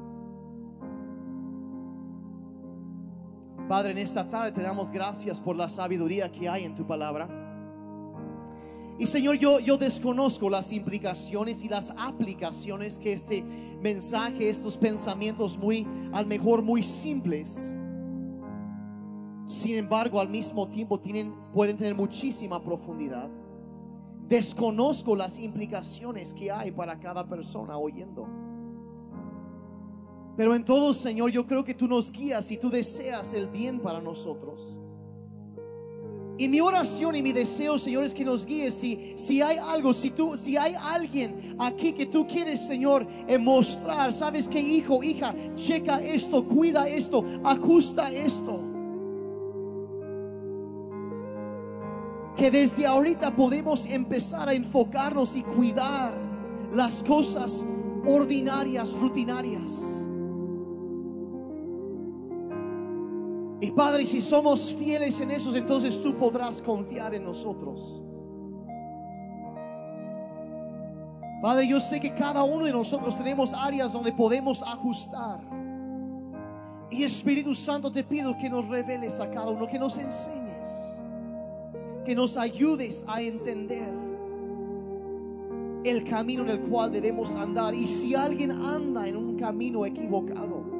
Padre, 3.68 3.90
en 3.90 3.98
esta 3.98 4.28
tarde 4.28 4.52
te 4.52 4.62
damos 4.62 4.90
gracias 4.90 5.40
por 5.40 5.54
la 5.54 5.68
sabiduría 5.68 6.32
que 6.32 6.48
hay 6.48 6.64
en 6.64 6.74
tu 6.74 6.86
palabra. 6.86 7.28
Y 8.98 9.06
Señor, 9.06 9.36
yo, 9.36 9.60
yo 9.60 9.76
desconozco 9.76 10.48
las 10.48 10.72
implicaciones 10.72 11.62
y 11.62 11.68
las 11.68 11.92
aplicaciones 11.96 12.98
que 12.98 13.12
este 13.12 13.42
mensaje, 13.42 14.48
estos 14.48 14.78
pensamientos 14.78 15.58
muy, 15.58 15.86
al 16.12 16.26
mejor 16.26 16.62
muy 16.62 16.82
simples, 16.82 17.74
sin 19.46 19.76
embargo, 19.76 20.18
al 20.18 20.28
mismo 20.28 20.66
tiempo 20.68 20.98
tienen, 20.98 21.34
pueden 21.52 21.76
tener 21.76 21.94
muchísima 21.94 22.62
profundidad. 22.62 23.28
Desconozco 24.26 25.14
las 25.14 25.38
implicaciones 25.38 26.34
que 26.34 26.50
hay 26.50 26.70
para 26.70 26.98
cada 26.98 27.26
persona 27.26 27.78
oyendo. 27.78 28.26
Pero 30.38 30.54
en 30.54 30.64
todo, 30.64 30.94
Señor, 30.94 31.32
yo 31.32 31.44
creo 31.44 31.64
que 31.64 31.74
tú 31.74 31.88
nos 31.88 32.12
guías 32.12 32.48
y 32.52 32.56
tú 32.56 32.70
deseas 32.70 33.34
el 33.34 33.48
bien 33.48 33.80
para 33.80 34.00
nosotros. 34.00 34.60
Y 36.38 36.48
mi 36.48 36.60
oración 36.60 37.16
y 37.16 37.22
mi 37.22 37.32
deseo, 37.32 37.76
Señor, 37.76 38.04
es 38.04 38.14
que 38.14 38.24
nos 38.24 38.46
guíes. 38.46 38.72
Si, 38.74 39.14
si 39.16 39.42
hay 39.42 39.56
algo, 39.56 39.92
si 39.92 40.10
tú, 40.10 40.36
si 40.36 40.56
hay 40.56 40.76
alguien 40.80 41.56
aquí 41.58 41.92
que 41.92 42.06
tú 42.06 42.24
quieres, 42.24 42.64
Señor, 42.64 43.04
mostrar, 43.40 44.12
sabes 44.12 44.48
que 44.48 44.60
hijo, 44.60 45.02
hija, 45.02 45.34
checa 45.56 46.00
esto, 46.00 46.44
cuida 46.44 46.88
esto, 46.88 47.24
ajusta 47.42 48.12
esto. 48.12 48.60
Que 52.36 52.48
desde 52.48 52.86
ahorita 52.86 53.34
podemos 53.34 53.86
empezar 53.86 54.48
a 54.48 54.54
enfocarnos 54.54 55.34
y 55.34 55.42
cuidar 55.42 56.16
las 56.72 57.02
cosas 57.02 57.66
ordinarias, 58.06 58.92
rutinarias. 58.92 60.04
Y 63.60 63.70
Padre, 63.72 64.04
si 64.06 64.20
somos 64.20 64.72
fieles 64.74 65.20
en 65.20 65.32
esos, 65.32 65.54
entonces 65.56 66.00
tú 66.00 66.14
podrás 66.16 66.62
confiar 66.62 67.14
en 67.14 67.24
nosotros. 67.24 68.00
Padre, 71.42 71.66
yo 71.66 71.80
sé 71.80 72.00
que 72.00 72.14
cada 72.14 72.44
uno 72.44 72.64
de 72.64 72.72
nosotros 72.72 73.16
tenemos 73.16 73.52
áreas 73.54 73.92
donde 73.92 74.12
podemos 74.12 74.62
ajustar. 74.62 75.40
Y 76.90 77.02
Espíritu 77.02 77.54
Santo 77.54 77.92
te 77.92 78.02
pido 78.02 78.36
que 78.38 78.48
nos 78.48 78.66
reveles 78.68 79.20
a 79.20 79.28
cada 79.30 79.50
uno, 79.50 79.66
que 79.66 79.78
nos 79.78 79.98
enseñes, 79.98 80.68
que 82.04 82.14
nos 82.14 82.36
ayudes 82.36 83.04
a 83.08 83.20
entender 83.20 83.88
el 85.84 86.04
camino 86.04 86.42
en 86.44 86.50
el 86.50 86.60
cual 86.60 86.92
debemos 86.92 87.34
andar. 87.34 87.74
Y 87.74 87.86
si 87.86 88.14
alguien 88.14 88.52
anda 88.52 89.06
en 89.06 89.16
un 89.16 89.36
camino 89.36 89.84
equivocado, 89.84 90.77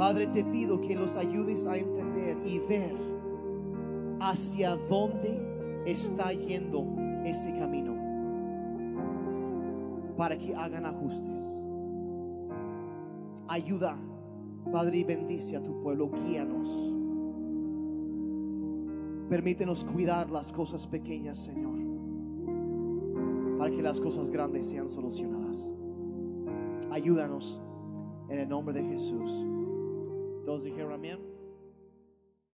Padre, 0.00 0.28
te 0.28 0.42
pido 0.42 0.80
que 0.80 0.96
los 0.96 1.14
ayudes 1.14 1.66
a 1.66 1.76
entender 1.76 2.38
y 2.42 2.58
ver 2.58 2.96
hacia 4.18 4.74
dónde 4.74 5.82
está 5.84 6.32
yendo 6.32 6.86
ese 7.22 7.52
camino 7.52 7.96
para 10.16 10.38
que 10.38 10.54
hagan 10.54 10.86
ajustes. 10.86 11.66
Ayuda, 13.46 13.98
Padre, 14.72 15.00
y 15.00 15.04
bendice 15.04 15.58
a 15.58 15.62
tu 15.62 15.82
pueblo, 15.82 16.08
guíanos. 16.08 16.94
Permítenos 19.28 19.84
cuidar 19.84 20.30
las 20.30 20.50
cosas 20.50 20.86
pequeñas, 20.86 21.36
Señor, 21.36 21.78
para 23.58 23.70
que 23.70 23.82
las 23.82 24.00
cosas 24.00 24.30
grandes 24.30 24.66
sean 24.66 24.88
solucionadas. 24.88 25.74
Ayúdanos 26.90 27.60
en 28.30 28.38
el 28.38 28.48
nombre 28.48 28.80
de 28.80 28.88
Jesús. 28.88 29.44
Those 30.50 30.64
who 30.64 30.74
hear, 30.74 30.90
amen. 30.90 31.29